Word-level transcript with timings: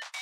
Thank 0.00 0.14
you. 0.16 0.21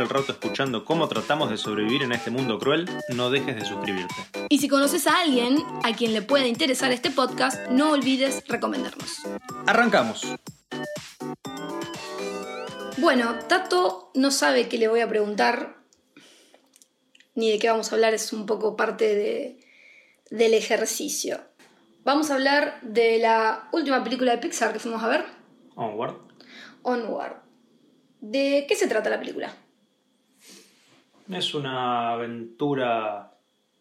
el 0.00 0.08
rato 0.08 0.32
escuchando 0.32 0.84
cómo 0.84 1.08
tratamos 1.08 1.50
de 1.50 1.56
sobrevivir 1.56 2.02
en 2.02 2.12
este 2.12 2.30
mundo 2.30 2.58
cruel, 2.58 2.88
no 3.14 3.30
dejes 3.30 3.56
de 3.56 3.64
suscribirte. 3.64 4.14
Y 4.48 4.58
si 4.58 4.68
conoces 4.68 5.06
a 5.06 5.20
alguien 5.20 5.58
a 5.82 5.92
quien 5.92 6.12
le 6.12 6.22
pueda 6.22 6.46
interesar 6.46 6.92
este 6.92 7.10
podcast, 7.10 7.68
no 7.70 7.90
olvides 7.90 8.42
recomendarnos. 8.48 9.22
Arrancamos. 9.66 10.26
Bueno, 12.98 13.36
Tato 13.48 14.10
no 14.14 14.30
sabe 14.30 14.68
qué 14.68 14.78
le 14.78 14.88
voy 14.88 15.00
a 15.00 15.08
preguntar, 15.08 15.76
ni 17.34 17.50
de 17.50 17.58
qué 17.58 17.68
vamos 17.68 17.90
a 17.90 17.94
hablar, 17.94 18.14
es 18.14 18.32
un 18.32 18.46
poco 18.46 18.76
parte 18.76 19.14
de, 19.14 19.60
del 20.30 20.54
ejercicio. 20.54 21.40
Vamos 22.04 22.30
a 22.30 22.34
hablar 22.34 22.80
de 22.82 23.18
la 23.18 23.68
última 23.72 24.02
película 24.04 24.32
de 24.32 24.38
Pixar 24.38 24.72
que 24.72 24.78
fuimos 24.78 25.02
a 25.02 25.08
ver, 25.08 25.24
Onward. 25.74 26.16
Onward. 26.82 27.36
¿De 28.20 28.64
qué 28.68 28.76
se 28.76 28.88
trata 28.88 29.10
la 29.10 29.18
película? 29.18 29.54
Es 31.28 31.54
una 31.54 32.12
aventura 32.12 33.32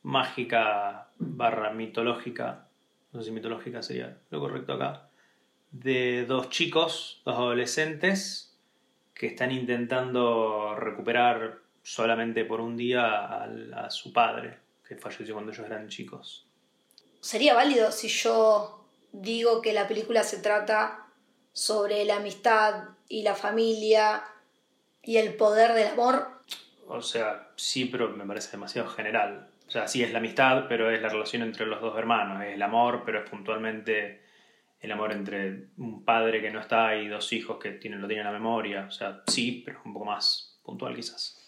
mágica 0.04 1.08
barra 1.18 1.72
mitológica, 1.72 2.68
no 3.12 3.20
sé 3.22 3.28
si 3.28 3.32
mitológica 3.32 3.82
sería 3.82 4.18
lo 4.32 4.40
correcto 4.40 4.74
acá, 4.74 5.10
de 5.72 6.26
dos 6.26 6.50
chicos, 6.50 7.22
dos 7.26 7.36
adolescentes, 7.36 8.58
que 9.14 9.28
están 9.28 9.52
intentando 9.52 10.76
recuperar 10.76 11.60
solamente 11.84 12.46
por 12.46 12.62
un 12.62 12.76
día 12.78 13.26
al- 13.26 13.74
a, 13.74 13.90
su 13.90 14.12
padre, 14.12 14.58
que 14.88 14.96
falleció 14.96 15.34
cuando 15.36 15.52
ellos 15.52 15.66
eran 15.66 15.88
chicos. 15.88 16.46
¿Sería 17.22 17.54
válido 17.54 17.92
si 17.92 18.08
yo 18.08 18.86
digo 19.12 19.62
que 19.62 19.74
la 19.74 19.88
película 19.88 20.24
se 20.24 20.40
trata 20.40 21.06
sobre 21.54 22.04
la 22.06 22.18
amistad 22.18 22.90
y 23.08 23.24
la 23.24 23.36
familia 23.36 24.24
y 25.04 25.18
el 25.18 25.36
poder 25.36 25.74
del 25.74 25.88
amor? 25.90 26.35
O 26.88 27.02
sea, 27.02 27.50
sí, 27.56 27.86
pero 27.86 28.10
me 28.10 28.26
parece 28.26 28.52
demasiado 28.52 28.88
general. 28.90 29.50
O 29.68 29.72
sea, 29.72 29.88
sí 29.88 30.04
es 30.04 30.12
la 30.12 30.20
amistad, 30.20 30.66
pero 30.70 30.92
es 30.92 31.02
la 31.02 31.10
relación 31.10 31.42
entre 31.42 31.66
los 31.66 31.82
dos 31.82 31.98
hermanos. 31.98 32.44
Es 32.44 32.54
el 32.54 32.62
amor, 32.62 33.04
pero 33.06 33.20
es 33.24 33.30
puntualmente 33.30 34.22
el 34.80 34.92
amor 34.92 35.12
entre 35.12 35.70
un 35.78 36.04
padre 36.06 36.42
que 36.42 36.52
no 36.52 36.60
está 36.60 36.96
y 36.96 37.08
dos 37.08 37.34
hijos 37.34 37.58
que 37.60 37.72
tienen, 37.72 38.02
lo 38.02 38.08
tienen 38.08 38.28
en 38.28 38.34
la 38.34 38.40
memoria. 38.40 38.86
O 38.88 38.92
sea, 38.92 39.24
sí, 39.28 39.64
pero 39.66 39.82
un 39.86 39.94
poco 39.94 40.06
más 40.06 40.60
puntual 40.64 40.96
quizás. 40.96 41.42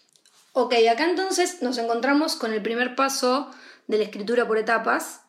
Ok, 0.54 0.74
acá 0.92 1.08
entonces 1.08 1.62
nos 1.62 1.78
encontramos 1.78 2.36
con 2.36 2.52
el 2.52 2.64
primer 2.64 2.96
paso 2.96 3.52
de 3.86 4.00
la 4.00 4.06
escritura 4.06 4.48
por 4.48 4.58
etapas, 4.58 5.24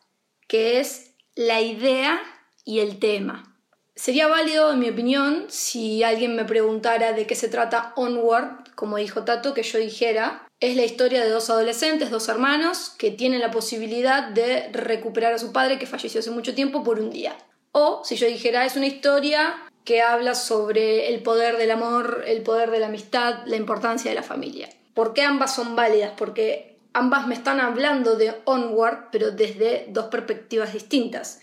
que 0.47 0.79
es 0.79 1.13
la 1.35 1.61
idea 1.61 2.19
y 2.65 2.79
el 2.79 2.99
tema. 2.99 3.55
Sería 3.95 4.27
válido, 4.27 4.71
en 4.71 4.79
mi 4.79 4.89
opinión, 4.89 5.45
si 5.49 6.03
alguien 6.03 6.35
me 6.35 6.45
preguntara 6.45 7.13
de 7.13 7.27
qué 7.27 7.35
se 7.35 7.49
trata 7.49 7.93
Onward, 7.95 8.68
como 8.79 8.95
dijo 8.95 9.25
Tato, 9.25 9.53
que 9.53 9.63
yo 9.63 9.77
dijera, 9.77 10.47
es 10.61 10.77
la 10.77 10.85
historia 10.85 11.21
de 11.21 11.29
dos 11.29 11.49
adolescentes, 11.49 12.11
dos 12.11 12.29
hermanos, 12.29 12.95
que 12.97 13.11
tienen 13.11 13.41
la 13.41 13.51
posibilidad 13.51 14.29
de 14.29 14.69
recuperar 14.71 15.33
a 15.33 15.37
su 15.37 15.51
padre 15.51 15.77
que 15.77 15.85
falleció 15.85 16.21
hace 16.21 16.31
mucho 16.31 16.55
tiempo 16.55 16.81
por 16.81 16.97
un 16.97 17.09
día. 17.09 17.35
O 17.73 18.01
si 18.05 18.15
yo 18.15 18.25
dijera, 18.25 18.65
es 18.65 18.77
una 18.77 18.87
historia 18.87 19.53
que 19.83 20.01
habla 20.01 20.33
sobre 20.33 21.13
el 21.13 21.21
poder 21.21 21.57
del 21.57 21.71
amor, 21.71 22.23
el 22.25 22.41
poder 22.41 22.71
de 22.71 22.79
la 22.79 22.87
amistad, 22.87 23.45
la 23.47 23.57
importancia 23.57 24.11
de 24.11 24.15
la 24.15 24.23
familia. 24.23 24.69
¿Por 24.93 25.13
qué 25.13 25.23
ambas 25.23 25.53
son 25.53 25.75
válidas? 25.75 26.13
Porque 26.15 26.77
ambas 26.93 27.27
me 27.27 27.35
están 27.35 27.59
hablando 27.59 28.15
de 28.15 28.33
Onward, 28.45 29.09
pero 29.11 29.31
desde 29.31 29.87
dos 29.89 30.05
perspectivas 30.05 30.71
distintas. 30.71 31.41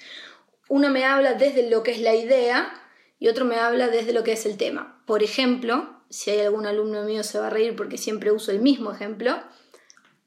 Uno 0.70 0.88
me 0.88 1.04
habla 1.04 1.34
desde 1.34 1.68
lo 1.68 1.82
que 1.82 1.90
es 1.90 2.00
la 2.00 2.14
idea 2.14 2.72
y 3.18 3.28
otro 3.28 3.44
me 3.44 3.56
habla 3.56 3.88
desde 3.88 4.14
lo 4.14 4.24
que 4.24 4.32
es 4.32 4.46
el 4.46 4.56
tema. 4.56 5.02
Por 5.04 5.22
ejemplo, 5.22 5.95
si 6.10 6.30
hay 6.30 6.40
algún 6.40 6.66
alumno 6.66 7.02
mío 7.04 7.22
se 7.22 7.38
va 7.38 7.48
a 7.48 7.50
reír 7.50 7.76
porque 7.76 7.98
siempre 7.98 8.32
uso 8.32 8.50
el 8.50 8.60
mismo 8.60 8.92
ejemplo, 8.92 9.38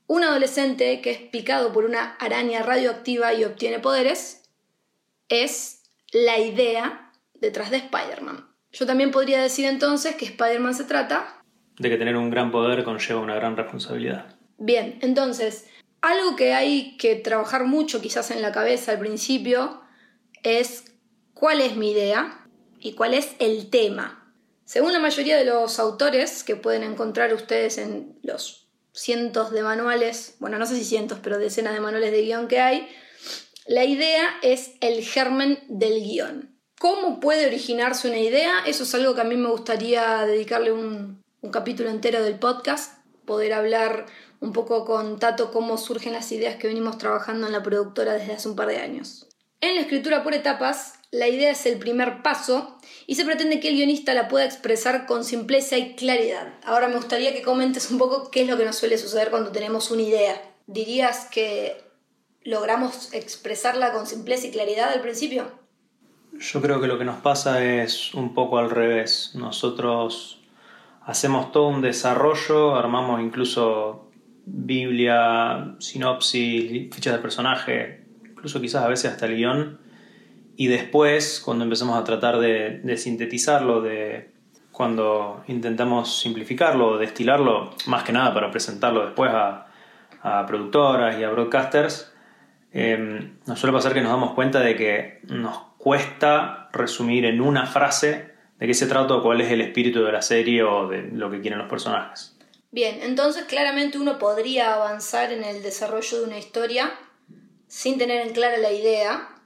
un 0.07 0.23
adolescente 0.23 1.01
que 1.01 1.11
es 1.11 1.19
picado 1.19 1.71
por 1.71 1.85
una 1.85 2.15
araña 2.15 2.63
radioactiva 2.63 3.33
y 3.33 3.43
obtiene 3.43 3.79
poderes 3.79 4.49
es 5.29 5.83
la 6.11 6.39
idea 6.39 7.11
detrás 7.35 7.69
de 7.71 7.77
Spider-Man. 7.77 8.47
Yo 8.71 8.85
también 8.85 9.11
podría 9.11 9.41
decir 9.41 9.65
entonces 9.65 10.15
que 10.15 10.25
Spider-Man 10.25 10.73
se 10.73 10.83
trata 10.83 11.41
De 11.77 11.89
que 11.89 11.97
tener 11.97 12.15
un 12.15 12.29
gran 12.29 12.51
poder 12.51 12.83
conlleva 12.83 13.21
una 13.21 13.35
gran 13.35 13.55
responsabilidad. 13.55 14.35
Bien, 14.57 14.99
entonces, 15.01 15.67
algo 16.01 16.35
que 16.35 16.53
hay 16.53 16.97
que 16.97 17.15
trabajar 17.15 17.65
mucho 17.65 18.01
quizás 18.01 18.31
en 18.31 18.41
la 18.41 18.51
cabeza 18.51 18.91
al 18.91 18.99
principio 18.99 19.81
es 20.43 20.97
cuál 21.33 21.61
es 21.61 21.75
mi 21.75 21.91
idea 21.91 22.45
y 22.79 22.93
cuál 22.93 23.13
es 23.13 23.35
el 23.39 23.69
tema. 23.69 24.18
Según 24.69 24.93
la 24.93 24.99
mayoría 24.99 25.35
de 25.35 25.45
los 25.45 25.79
autores 25.79 26.43
que 26.43 26.55
pueden 26.55 26.83
encontrar 26.83 27.33
ustedes 27.33 27.79
en 27.79 28.19
los 28.21 28.67
cientos 28.93 29.49
de 29.49 29.63
manuales, 29.63 30.35
bueno, 30.37 30.59
no 30.59 30.67
sé 30.67 30.75
si 30.75 30.85
cientos, 30.85 31.17
pero 31.23 31.39
decenas 31.39 31.73
de 31.73 31.79
manuales 31.79 32.11
de 32.11 32.21
guion 32.21 32.47
que 32.47 32.59
hay, 32.59 32.87
la 33.65 33.83
idea 33.83 34.29
es 34.43 34.73
el 34.81 35.03
germen 35.03 35.57
del 35.69 36.03
guion. 36.03 36.55
¿Cómo 36.79 37.19
puede 37.19 37.47
originarse 37.47 38.09
una 38.09 38.19
idea? 38.19 38.59
Eso 38.67 38.83
es 38.83 38.93
algo 38.93 39.15
que 39.15 39.21
a 39.21 39.23
mí 39.23 39.37
me 39.37 39.49
gustaría 39.49 40.23
dedicarle 40.27 40.71
un, 40.71 41.23
capítulo 41.51 41.89
entero 41.89 42.21
del 42.21 42.37
podcast, 42.37 43.03
poder 43.25 43.53
hablar 43.53 44.05
un 44.39 44.53
poco 44.53 44.85
con 44.85 45.17
Tato 45.17 45.49
cómo 45.49 45.79
surgen 45.79 46.13
las 46.13 46.31
ideas 46.31 46.57
que 46.57 46.67
venimos 46.67 46.99
trabajando 46.99 47.47
en 47.47 47.53
la 47.53 47.63
productora 47.63 48.13
desde 48.13 48.33
hace 48.33 48.47
un 48.47 48.55
par 48.55 48.67
de 48.67 48.77
años. 48.77 49.29
En 49.61 49.73
la 49.73 49.81
escritura 49.81 50.21
por 50.21 50.35
etapas, 50.35 50.93
la 51.09 51.27
idea 51.27 51.49
es 51.49 51.65
el 51.65 51.79
primer 51.79 52.21
paso 52.21 52.78
y 53.09 53.15
se 53.15 53.25
pretende 53.25 53.59
que 53.59 53.69
el 53.69 53.75
guionista 53.75 54.13
la 54.13 54.27
pueda 54.27 54.45
expresar 54.45 55.07
con 55.07 55.23
simpleza 55.23 55.79
y 55.79 55.95
claridad. 55.95 56.53
Ahora 56.63 56.89
me 56.89 56.95
gustaría 56.95 57.33
que 57.33 57.41
comentes 57.41 57.89
un 57.89 57.97
poco 57.97 58.29
qué 58.29 58.43
es 58.43 58.47
lo 58.47 58.55
que 58.55 58.65
nos 58.65 58.75
suele 58.75 58.99
suceder 58.99 59.31
cuando 59.31 59.51
tenemos 59.51 59.89
una 59.89 60.03
idea. 60.03 60.39
¿Dirías 60.67 61.27
que 61.31 61.75
logramos 62.43 63.11
expresarla 63.11 63.93
con 63.93 64.05
simpleza 64.05 64.45
y 64.45 64.51
claridad 64.51 64.93
al 64.93 65.01
principio? 65.01 65.51
Yo 66.33 66.61
creo 66.61 66.79
que 66.79 66.85
lo 66.85 66.99
que 66.99 67.03
nos 67.03 67.19
pasa 67.19 67.65
es 67.65 68.13
un 68.13 68.35
poco 68.35 68.59
al 68.59 68.69
revés. 68.69 69.31
Nosotros 69.33 70.43
hacemos 71.03 71.51
todo 71.51 71.67
un 71.69 71.81
desarrollo, 71.81 72.75
armamos 72.75 73.21
incluso 73.21 74.11
Biblia, 74.45 75.75
sinopsis, 75.79 76.93
fichas 76.93 77.13
de 77.13 77.19
personaje, 77.19 78.05
incluso 78.29 78.61
quizás 78.61 78.83
a 78.83 78.87
veces 78.87 79.11
hasta 79.13 79.25
el 79.25 79.35
guion. 79.35 79.88
Y 80.59 80.67
después, 80.67 81.39
cuando 81.39 81.63
empezamos 81.63 81.97
a 81.97 82.03
tratar 82.03 82.37
de, 82.37 82.97
sintetizarlo, 82.97 83.79
de 83.79 84.31
cuando 84.73 85.41
intentamos 85.47 86.19
simplificarlo, 86.19 86.97
destilarlo, 86.97 87.69
más 87.85 88.03
que 88.03 88.11
nada 88.11 88.33
para 88.33 88.51
presentarlo 88.51 89.05
después 89.05 89.31
a, 89.33 89.67
productoras 90.45 91.17
y 91.17 91.23
a 91.23 91.29
broadcasters, 91.29 92.11
eh, 92.73 93.31
nos 93.45 93.57
suele 93.57 93.73
pasar 93.73 93.93
que 93.93 94.01
nos 94.01 94.11
damos 94.11 94.33
cuenta 94.33 94.59
de 94.59 94.75
que 94.75 95.21
nos 95.29 95.57
cuesta 95.77 96.67
resumir 96.73 97.23
en 97.23 97.39
una 97.39 97.65
frase 97.65 98.33
de 98.59 98.67
qué 98.67 98.73
se 98.73 98.87
trata 98.87 99.15
o 99.15 99.23
cuál 99.23 99.39
es 99.39 99.49
el 99.51 99.61
espíritu 99.61 100.03
de 100.03 100.11
la 100.11 100.21
serie 100.21 100.63
o 100.63 100.89
de 100.89 101.03
lo 101.03 101.31
que 101.31 101.39
quieren 101.39 101.59
los 101.59 101.69
personajes. 101.69 102.37
Bien, 102.71 102.99
entonces 103.01 103.45
claramente 103.45 103.97
uno 103.97 104.19
podría 104.19 104.73
avanzar 104.73 105.31
en 105.31 105.45
el 105.45 105.63
desarrollo 105.63 106.19
de 106.19 106.25
una 106.25 106.37
historia 106.37 106.91
sin 107.67 107.97
tener 107.97 108.27
en 108.27 108.33
clara 108.33 108.57
la 108.57 108.73
idea, 108.73 109.38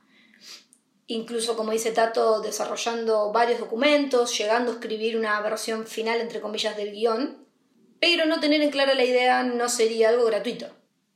incluso 1.07 1.55
como 1.55 1.71
dice 1.71 1.91
Tato, 1.91 2.41
desarrollando 2.41 3.31
varios 3.31 3.59
documentos, 3.59 4.37
llegando 4.37 4.71
a 4.71 4.75
escribir 4.75 5.17
una 5.17 5.39
versión 5.41 5.85
final, 5.85 6.21
entre 6.21 6.41
comillas, 6.41 6.77
del 6.77 6.91
guion, 6.91 7.45
pero 7.99 8.25
no 8.25 8.39
tener 8.39 8.61
en 8.61 8.71
clara 8.71 8.93
la 8.93 9.05
idea 9.05 9.43
no 9.43 9.69
sería 9.69 10.09
algo 10.09 10.25
gratuito. 10.25 10.67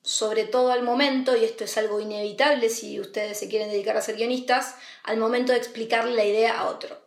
Sobre 0.01 0.45
todo 0.45 0.71
al 0.71 0.83
momento, 0.83 1.35
y 1.35 1.43
esto 1.43 1.65
es 1.65 1.77
algo 1.77 1.99
inevitable 1.99 2.69
si 2.69 2.99
ustedes 2.99 3.37
se 3.37 3.49
quieren 3.49 3.69
dedicar 3.69 3.97
a 3.97 4.01
ser 4.01 4.15
guionistas, 4.15 4.75
al 5.03 5.17
momento 5.17 5.51
de 5.51 5.57
explicarle 5.57 6.15
la 6.15 6.23
idea 6.23 6.59
a 6.59 6.69
otro. 6.69 7.05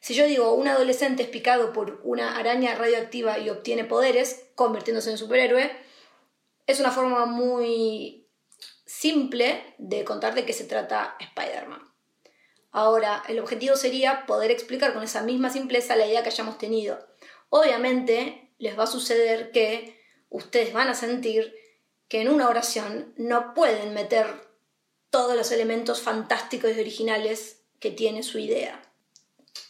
Si 0.00 0.14
yo 0.14 0.26
digo 0.26 0.54
un 0.54 0.68
adolescente 0.68 1.22
es 1.22 1.28
picado 1.28 1.72
por 1.72 2.00
una 2.04 2.36
araña 2.36 2.74
radioactiva 2.74 3.38
y 3.38 3.50
obtiene 3.50 3.84
poderes, 3.84 4.46
convirtiéndose 4.54 5.10
en 5.10 5.18
superhéroe, 5.18 5.70
es 6.66 6.80
una 6.80 6.90
forma 6.90 7.26
muy 7.26 8.28
simple 8.84 9.74
de 9.78 10.04
contar 10.04 10.34
de 10.34 10.44
qué 10.44 10.52
se 10.52 10.64
trata 10.64 11.16
Spider-Man. 11.18 11.91
Ahora, 12.72 13.22
el 13.28 13.38
objetivo 13.38 13.76
sería 13.76 14.24
poder 14.26 14.50
explicar 14.50 14.94
con 14.94 15.02
esa 15.02 15.22
misma 15.22 15.50
simpleza 15.50 15.94
la 15.94 16.06
idea 16.06 16.22
que 16.22 16.30
hayamos 16.30 16.58
tenido. 16.58 17.06
obviamente 17.50 18.50
les 18.58 18.78
va 18.78 18.84
a 18.84 18.86
suceder 18.86 19.50
que 19.50 20.00
ustedes 20.30 20.72
van 20.72 20.88
a 20.88 20.94
sentir 20.94 21.54
que 22.08 22.22
en 22.22 22.28
una 22.28 22.48
oración 22.48 23.12
no 23.16 23.52
pueden 23.54 23.92
meter 23.92 24.26
todos 25.10 25.36
los 25.36 25.52
elementos 25.52 26.00
fantásticos 26.00 26.70
y 26.70 26.80
originales 26.80 27.62
que 27.78 27.90
tiene 27.90 28.22
su 28.22 28.38
idea. 28.38 28.80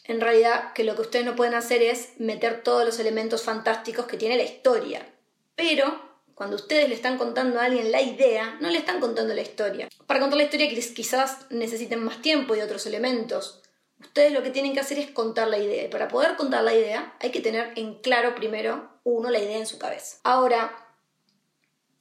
En 0.04 0.20
realidad, 0.20 0.72
que 0.74 0.84
lo 0.84 0.94
que 0.94 1.02
ustedes 1.02 1.24
no 1.24 1.34
pueden 1.34 1.54
hacer 1.54 1.82
es 1.82 2.10
meter 2.18 2.62
todos 2.62 2.84
los 2.84 2.98
elementos 3.00 3.42
fantásticos 3.42 4.06
que 4.06 4.16
tiene 4.16 4.36
la 4.36 4.44
historia. 4.44 5.12
Pero 5.56 6.11
cuando 6.42 6.56
ustedes 6.56 6.88
le 6.88 6.96
están 6.96 7.18
contando 7.18 7.60
a 7.60 7.66
alguien 7.66 7.92
la 7.92 8.02
idea, 8.02 8.58
no 8.60 8.68
le 8.68 8.78
están 8.78 8.98
contando 8.98 9.32
la 9.32 9.42
historia. 9.42 9.88
Para 10.08 10.18
contar 10.18 10.38
la 10.38 10.42
historia 10.42 10.68
quizás 10.68 11.46
necesiten 11.50 12.02
más 12.02 12.20
tiempo 12.20 12.56
y 12.56 12.60
otros 12.60 12.84
elementos. 12.86 13.62
Ustedes 14.00 14.32
lo 14.32 14.42
que 14.42 14.50
tienen 14.50 14.74
que 14.74 14.80
hacer 14.80 14.98
es 14.98 15.12
contar 15.12 15.46
la 15.46 15.58
idea. 15.58 15.84
Y 15.84 15.88
para 15.88 16.08
poder 16.08 16.34
contar 16.34 16.64
la 16.64 16.74
idea 16.74 17.14
hay 17.20 17.30
que 17.30 17.40
tener 17.40 17.74
en 17.76 17.94
claro 18.00 18.34
primero 18.34 18.90
uno 19.04 19.30
la 19.30 19.38
idea 19.38 19.56
en 19.56 19.68
su 19.68 19.78
cabeza. 19.78 20.18
Ahora, 20.24 20.84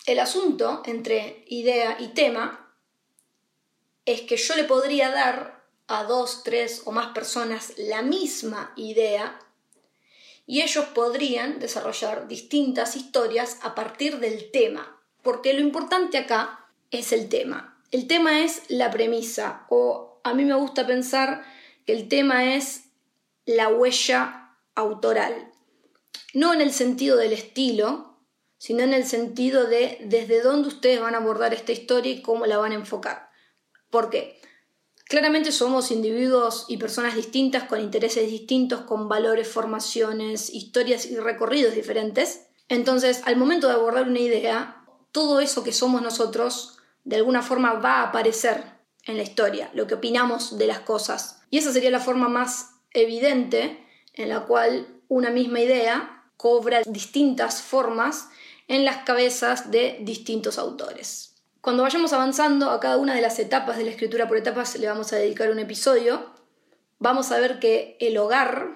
el 0.08 0.18
asunto 0.18 0.82
entre 0.86 1.44
idea 1.46 1.98
y 2.00 2.08
tema 2.16 2.74
es 4.06 4.22
que 4.22 4.38
yo 4.38 4.56
le 4.56 4.64
podría 4.64 5.12
dar 5.12 5.64
a 5.86 6.04
dos, 6.06 6.42
tres 6.42 6.82
o 6.86 6.92
más 6.92 7.14
personas 7.14 7.74
la 7.78 8.02
misma 8.02 8.74
idea 8.76 9.38
y 10.46 10.62
ellos 10.62 10.86
podrían 10.94 11.60
desarrollar 11.60 12.28
distintas 12.28 12.96
historias 12.96 13.58
a 13.62 13.76
partir 13.76 14.20
del 14.20 14.52
tema, 14.52 15.02
porque 15.22 15.54
lo 15.54 15.62
importante 15.62 16.18
acá 16.18 16.68
es 16.90 17.12
el 17.12 17.30
tema. 17.30 17.82
El 17.92 18.08
tema 18.08 18.42
es 18.42 18.64
la 18.70 18.92
premisa, 18.92 19.66
o 19.70 20.20
a 20.24 20.34
mí 20.34 20.46
me 20.46 20.56
gusta 20.56 20.88
pensar 20.88 21.44
que 21.86 21.94
el 21.94 22.08
tema 22.08 22.56
es 22.56 22.86
la 23.46 23.70
huella 23.70 24.56
autoral, 24.76 25.52
no 26.34 26.54
en 26.54 26.62
el 26.62 26.72
sentido 26.72 27.18
del 27.18 27.34
estilo, 27.34 28.20
sino 28.58 28.84
en 28.84 28.94
el 28.94 29.06
sentido 29.06 29.66
de 29.66 29.98
desde 30.04 30.42
dónde 30.42 30.68
ustedes 30.68 31.02
van 31.02 31.16
a 31.16 31.18
abordar 31.18 31.54
esta 31.54 31.72
historia 31.72 32.12
y 32.12 32.22
cómo 32.22 32.46
la 32.46 32.58
van 32.58 32.72
a 32.72 32.76
enfocar. 32.76 33.30
¿Por 33.90 34.10
qué? 34.10 34.40
Claramente 35.12 35.52
somos 35.52 35.92
individuos 35.92 36.64
y 36.70 36.78
personas 36.78 37.16
distintas, 37.18 37.66
con 37.66 37.82
intereses 37.82 38.32
distintos, 38.32 38.84
con 38.84 39.10
valores, 39.10 39.46
formaciones, 39.46 40.50
historias 40.50 41.06
y 41.06 41.18
recorridos 41.18 41.76
diferentes. 41.76 42.48
Entonces, 42.70 43.22
al 43.26 43.36
momento 43.36 43.68
de 43.68 43.74
abordar 43.74 44.08
una 44.08 44.22
idea, 44.22 44.86
todo 45.12 45.42
eso 45.42 45.66
que 45.66 45.74
somos 45.74 46.02
nosotros, 46.02 46.78
de 47.04 47.18
alguna 47.18 47.42
forma 47.42 47.74
va 47.74 47.96
a 47.96 48.04
aparecer 48.04 48.64
en 49.04 49.18
la 49.18 49.24
historia, 49.24 49.70
lo 49.74 49.86
que 49.86 49.96
opinamos 49.96 50.58
de 50.58 50.68
las 50.68 50.80
cosas. 50.80 51.42
Y 51.50 51.58
esa 51.58 51.74
sería 51.74 51.92
la 51.92 52.00
forma 52.00 52.30
más 52.30 52.76
evidente 52.94 53.86
en 54.14 54.30
la 54.30 54.46
cual 54.46 55.02
una 55.10 55.30
misma 55.30 55.60
idea 55.60 56.24
cobra 56.38 56.84
distintas 56.86 57.62
formas 57.62 58.30
en 58.70 58.86
las 58.86 59.04
cabezas 59.04 59.72
de 59.72 59.98
distintos 60.04 60.58
autores. 60.58 61.31
Cuando 61.62 61.84
vayamos 61.84 62.12
avanzando 62.12 62.72
a 62.72 62.80
cada 62.80 62.98
una 62.98 63.14
de 63.14 63.22
las 63.22 63.38
etapas 63.38 63.78
de 63.78 63.84
la 63.84 63.92
escritura 63.92 64.28
por 64.28 64.36
etapas 64.36 64.76
le 64.78 64.88
vamos 64.88 65.14
a 65.14 65.18
dedicar 65.18 65.52
un 65.52 65.60
episodio. 65.60 66.32
Vamos 66.98 67.32
a 67.32 67.40
ver 67.40 67.60
que 67.60 67.98
el 68.00 68.18
hogar 68.18 68.70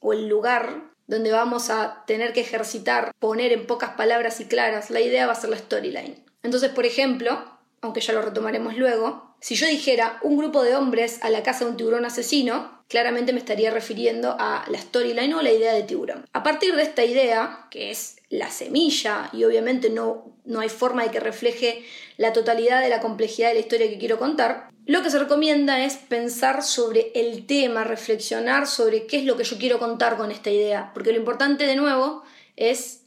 o 0.00 0.12
el 0.12 0.26
lugar 0.26 0.90
donde 1.06 1.30
vamos 1.30 1.70
a 1.70 2.02
tener 2.08 2.32
que 2.32 2.40
ejercitar, 2.40 3.12
poner 3.20 3.52
en 3.52 3.68
pocas 3.68 3.90
palabras 3.90 4.40
y 4.40 4.46
claras 4.46 4.90
la 4.90 5.00
idea 5.00 5.26
va 5.26 5.32
a 5.32 5.36
ser 5.36 5.50
la 5.50 5.58
storyline. 5.58 6.24
Entonces, 6.42 6.70
por 6.70 6.86
ejemplo, 6.86 7.44
aunque 7.82 8.00
ya 8.00 8.12
lo 8.12 8.22
retomaremos 8.22 8.76
luego, 8.76 9.36
si 9.40 9.54
yo 9.54 9.68
dijera 9.68 10.18
un 10.22 10.36
grupo 10.36 10.64
de 10.64 10.74
hombres 10.74 11.22
a 11.22 11.30
la 11.30 11.44
casa 11.44 11.64
de 11.64 11.70
un 11.70 11.76
tiburón 11.76 12.04
asesino, 12.04 12.82
claramente 12.88 13.32
me 13.32 13.38
estaría 13.38 13.70
refiriendo 13.70 14.34
a 14.40 14.64
la 14.68 14.78
storyline 14.78 15.34
o 15.34 15.42
la 15.42 15.52
idea 15.52 15.72
de 15.72 15.84
tiburón. 15.84 16.24
A 16.32 16.42
partir 16.42 16.74
de 16.74 16.82
esta 16.82 17.04
idea, 17.04 17.68
que 17.70 17.90
es 17.90 18.16
la 18.34 18.50
semilla 18.50 19.30
y 19.32 19.44
obviamente 19.44 19.90
no, 19.90 20.36
no 20.44 20.60
hay 20.60 20.68
forma 20.68 21.04
de 21.04 21.10
que 21.10 21.20
refleje 21.20 21.84
la 22.16 22.32
totalidad 22.32 22.80
de 22.80 22.88
la 22.88 23.00
complejidad 23.00 23.48
de 23.48 23.54
la 23.54 23.60
historia 23.60 23.88
que 23.88 23.98
quiero 23.98 24.18
contar, 24.18 24.70
lo 24.86 25.02
que 25.02 25.10
se 25.10 25.18
recomienda 25.18 25.84
es 25.84 25.94
pensar 25.96 26.62
sobre 26.62 27.12
el 27.14 27.46
tema, 27.46 27.84
reflexionar 27.84 28.66
sobre 28.66 29.06
qué 29.06 29.18
es 29.18 29.24
lo 29.24 29.36
que 29.36 29.44
yo 29.44 29.56
quiero 29.56 29.78
contar 29.78 30.16
con 30.16 30.30
esta 30.32 30.50
idea, 30.50 30.90
porque 30.92 31.12
lo 31.12 31.18
importante 31.18 31.64
de 31.64 31.76
nuevo 31.76 32.22
es 32.56 33.04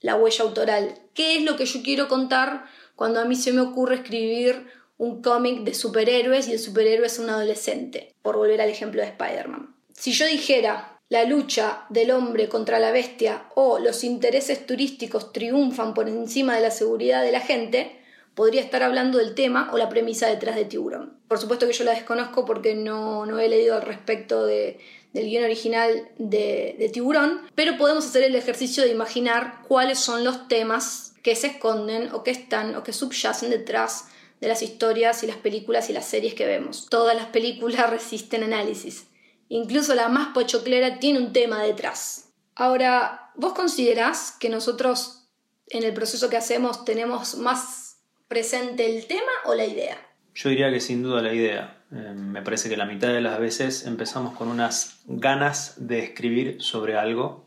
la 0.00 0.16
huella 0.16 0.44
autoral, 0.44 0.94
qué 1.14 1.36
es 1.36 1.44
lo 1.44 1.56
que 1.56 1.66
yo 1.66 1.82
quiero 1.82 2.08
contar 2.08 2.64
cuando 2.96 3.20
a 3.20 3.26
mí 3.26 3.36
se 3.36 3.52
me 3.52 3.60
ocurre 3.60 3.96
escribir 3.96 4.66
un 4.96 5.22
cómic 5.22 5.60
de 5.60 5.74
superhéroes 5.74 6.48
y 6.48 6.52
el 6.52 6.58
superhéroe 6.58 7.06
es 7.06 7.18
un 7.18 7.28
adolescente, 7.28 8.14
por 8.22 8.36
volver 8.36 8.60
al 8.62 8.70
ejemplo 8.70 9.02
de 9.02 9.08
Spider-Man. 9.08 9.76
Si 9.94 10.12
yo 10.12 10.26
dijera 10.26 10.89
la 11.10 11.24
lucha 11.24 11.84
del 11.90 12.12
hombre 12.12 12.48
contra 12.48 12.78
la 12.78 12.92
bestia 12.92 13.46
o 13.56 13.80
los 13.80 14.04
intereses 14.04 14.64
turísticos 14.64 15.32
triunfan 15.32 15.92
por 15.92 16.08
encima 16.08 16.54
de 16.54 16.62
la 16.62 16.70
seguridad 16.70 17.22
de 17.22 17.32
la 17.32 17.40
gente, 17.40 18.00
podría 18.36 18.62
estar 18.62 18.84
hablando 18.84 19.18
del 19.18 19.34
tema 19.34 19.70
o 19.72 19.76
la 19.76 19.88
premisa 19.88 20.28
detrás 20.28 20.54
de 20.54 20.64
Tiburón. 20.64 21.18
Por 21.26 21.38
supuesto 21.38 21.66
que 21.66 21.72
yo 21.72 21.82
la 21.82 21.94
desconozco 21.94 22.44
porque 22.44 22.76
no, 22.76 23.26
no 23.26 23.40
he 23.40 23.48
leído 23.48 23.74
al 23.74 23.82
respecto 23.82 24.46
de, 24.46 24.78
del 25.12 25.26
guion 25.26 25.42
original 25.42 26.08
de, 26.16 26.76
de 26.78 26.88
Tiburón, 26.88 27.40
pero 27.56 27.76
podemos 27.76 28.06
hacer 28.06 28.22
el 28.22 28.36
ejercicio 28.36 28.84
de 28.84 28.90
imaginar 28.90 29.62
cuáles 29.66 29.98
son 29.98 30.22
los 30.22 30.46
temas 30.46 31.14
que 31.24 31.34
se 31.34 31.48
esconden 31.48 32.14
o 32.14 32.22
que 32.22 32.30
están 32.30 32.76
o 32.76 32.84
que 32.84 32.92
subyacen 32.92 33.50
detrás 33.50 34.06
de 34.40 34.46
las 34.46 34.62
historias 34.62 35.24
y 35.24 35.26
las 35.26 35.36
películas 35.36 35.90
y 35.90 35.92
las 35.92 36.06
series 36.06 36.34
que 36.34 36.46
vemos. 36.46 36.86
Todas 36.88 37.16
las 37.16 37.26
películas 37.26 37.90
resisten 37.90 38.44
análisis. 38.44 39.09
Incluso 39.52 39.96
la 39.96 40.08
más 40.08 40.28
pochoclera 40.28 41.00
tiene 41.00 41.18
un 41.18 41.32
tema 41.32 41.60
detrás. 41.60 42.32
Ahora, 42.54 43.32
¿vos 43.34 43.52
considerás 43.52 44.36
que 44.38 44.48
nosotros 44.48 45.28
en 45.66 45.82
el 45.82 45.92
proceso 45.92 46.30
que 46.30 46.36
hacemos 46.36 46.84
tenemos 46.84 47.36
más 47.36 48.00
presente 48.28 48.86
el 48.86 49.08
tema 49.08 49.32
o 49.46 49.54
la 49.54 49.66
idea? 49.66 49.96
Yo 50.36 50.50
diría 50.50 50.70
que 50.70 50.78
sin 50.78 51.02
duda 51.02 51.20
la 51.20 51.34
idea. 51.34 51.82
Eh, 51.90 52.14
me 52.16 52.42
parece 52.42 52.68
que 52.68 52.76
la 52.76 52.86
mitad 52.86 53.08
de 53.08 53.20
las 53.20 53.40
veces 53.40 53.86
empezamos 53.86 54.36
con 54.36 54.46
unas 54.46 55.00
ganas 55.06 55.74
de 55.78 55.98
escribir 55.98 56.62
sobre 56.62 56.96
algo, 56.96 57.44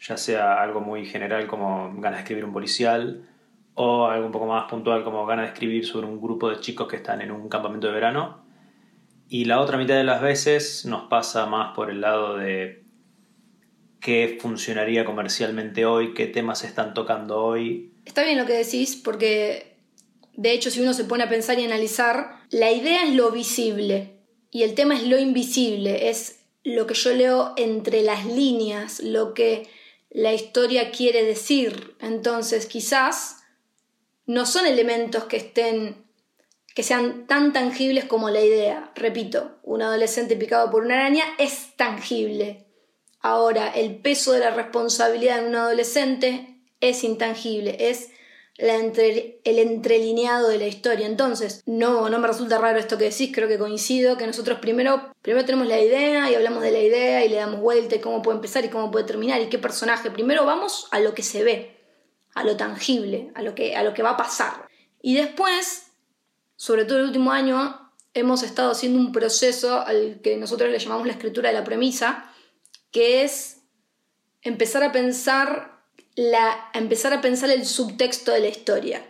ya 0.00 0.16
sea 0.16 0.62
algo 0.62 0.80
muy 0.80 1.04
general 1.04 1.46
como 1.46 1.92
ganas 1.96 2.20
de 2.20 2.22
escribir 2.22 2.46
un 2.46 2.54
policial, 2.54 3.28
o 3.74 4.06
algo 4.06 4.24
un 4.24 4.32
poco 4.32 4.46
más 4.46 4.64
puntual 4.70 5.04
como 5.04 5.26
ganas 5.26 5.44
de 5.44 5.52
escribir 5.52 5.84
sobre 5.84 6.06
un 6.06 6.22
grupo 6.22 6.48
de 6.48 6.60
chicos 6.60 6.88
que 6.88 6.96
están 6.96 7.20
en 7.20 7.30
un 7.30 7.50
campamento 7.50 7.88
de 7.88 7.92
verano. 7.92 8.43
Y 9.34 9.46
la 9.46 9.60
otra 9.60 9.78
mitad 9.78 9.96
de 9.96 10.04
las 10.04 10.22
veces 10.22 10.84
nos 10.84 11.08
pasa 11.08 11.46
más 11.46 11.74
por 11.74 11.90
el 11.90 12.02
lado 12.02 12.36
de 12.36 12.84
qué 13.98 14.38
funcionaría 14.40 15.04
comercialmente 15.04 15.86
hoy, 15.86 16.14
qué 16.14 16.28
temas 16.28 16.62
están 16.62 16.94
tocando 16.94 17.42
hoy. 17.42 17.92
Está 18.04 18.22
bien 18.22 18.38
lo 18.38 18.46
que 18.46 18.52
decís, 18.52 18.94
porque 18.94 19.74
de 20.34 20.52
hecho, 20.52 20.70
si 20.70 20.82
uno 20.82 20.94
se 20.94 21.02
pone 21.02 21.24
a 21.24 21.28
pensar 21.28 21.58
y 21.58 21.64
analizar, 21.64 22.42
la 22.50 22.70
idea 22.70 23.08
es 23.08 23.14
lo 23.16 23.32
visible 23.32 24.20
y 24.52 24.62
el 24.62 24.74
tema 24.74 24.94
es 24.94 25.02
lo 25.02 25.18
invisible, 25.18 26.10
es 26.10 26.44
lo 26.62 26.86
que 26.86 26.94
yo 26.94 27.12
leo 27.12 27.54
entre 27.56 28.02
las 28.02 28.26
líneas, 28.26 29.00
lo 29.00 29.34
que 29.34 29.66
la 30.10 30.32
historia 30.32 30.92
quiere 30.92 31.24
decir. 31.24 31.96
Entonces, 31.98 32.66
quizás 32.66 33.42
no 34.26 34.46
son 34.46 34.66
elementos 34.66 35.24
que 35.24 35.38
estén 35.38 36.03
que 36.74 36.82
sean 36.82 37.26
tan 37.26 37.52
tangibles 37.52 38.04
como 38.04 38.30
la 38.30 38.42
idea. 38.42 38.90
Repito, 38.96 39.58
un 39.62 39.80
adolescente 39.80 40.36
picado 40.36 40.70
por 40.70 40.84
una 40.84 40.96
araña 40.96 41.24
es 41.38 41.76
tangible. 41.76 42.66
Ahora, 43.20 43.68
el 43.68 43.96
peso 43.96 44.32
de 44.32 44.40
la 44.40 44.50
responsabilidad 44.50 45.38
en 45.38 45.46
un 45.46 45.56
adolescente 45.56 46.60
es 46.80 47.04
intangible, 47.04 47.76
es 47.90 48.10
el 48.56 49.58
entrelineado 49.58 50.48
de 50.48 50.58
la 50.58 50.66
historia. 50.66 51.06
Entonces, 51.06 51.62
no, 51.64 52.08
no 52.08 52.18
me 52.18 52.28
resulta 52.28 52.58
raro 52.58 52.78
esto 52.78 52.98
que 52.98 53.04
decís, 53.04 53.30
creo 53.32 53.48
que 53.48 53.58
coincido, 53.58 54.16
que 54.16 54.26
nosotros 54.26 54.58
primero, 54.58 55.12
primero 55.22 55.44
tenemos 55.44 55.66
la 55.66 55.80
idea 55.80 56.30
y 56.30 56.34
hablamos 56.34 56.62
de 56.62 56.70
la 56.70 56.80
idea 56.80 57.24
y 57.24 57.28
le 57.28 57.36
damos 57.36 57.60
vuelta 57.60 57.96
y 57.96 58.00
cómo 58.00 58.20
puede 58.20 58.36
empezar 58.36 58.64
y 58.64 58.68
cómo 58.68 58.90
puede 58.90 59.06
terminar 59.06 59.40
y 59.40 59.48
qué 59.48 59.58
personaje. 59.58 60.10
Primero 60.10 60.44
vamos 60.44 60.86
a 60.90 61.00
lo 61.00 61.14
que 61.14 61.22
se 61.22 61.42
ve, 61.42 61.76
a 62.34 62.44
lo 62.44 62.56
tangible, 62.56 63.30
a 63.34 63.42
lo 63.42 63.54
que, 63.54 63.76
a 63.76 63.82
lo 63.82 63.94
que 63.94 64.02
va 64.02 64.10
a 64.10 64.16
pasar. 64.16 64.68
Y 65.02 65.14
después, 65.14 65.83
sobre 66.56 66.84
todo 66.84 66.98
el 66.98 67.06
último 67.06 67.32
año, 67.32 67.92
hemos 68.14 68.42
estado 68.42 68.70
haciendo 68.70 68.98
un 68.98 69.12
proceso 69.12 69.80
al 69.80 70.20
que 70.22 70.36
nosotros 70.36 70.70
le 70.70 70.78
llamamos 70.78 71.06
la 71.06 71.12
escritura 71.12 71.48
de 71.48 71.54
la 71.54 71.64
premisa, 71.64 72.30
que 72.90 73.24
es 73.24 73.62
empezar 74.42 74.84
a 74.84 74.92
pensar 74.92 75.82
la, 76.14 76.70
empezar 76.74 77.12
a 77.12 77.20
pensar 77.20 77.50
el 77.50 77.66
subtexto 77.66 78.30
de 78.30 78.40
la 78.40 78.48
historia. 78.48 79.04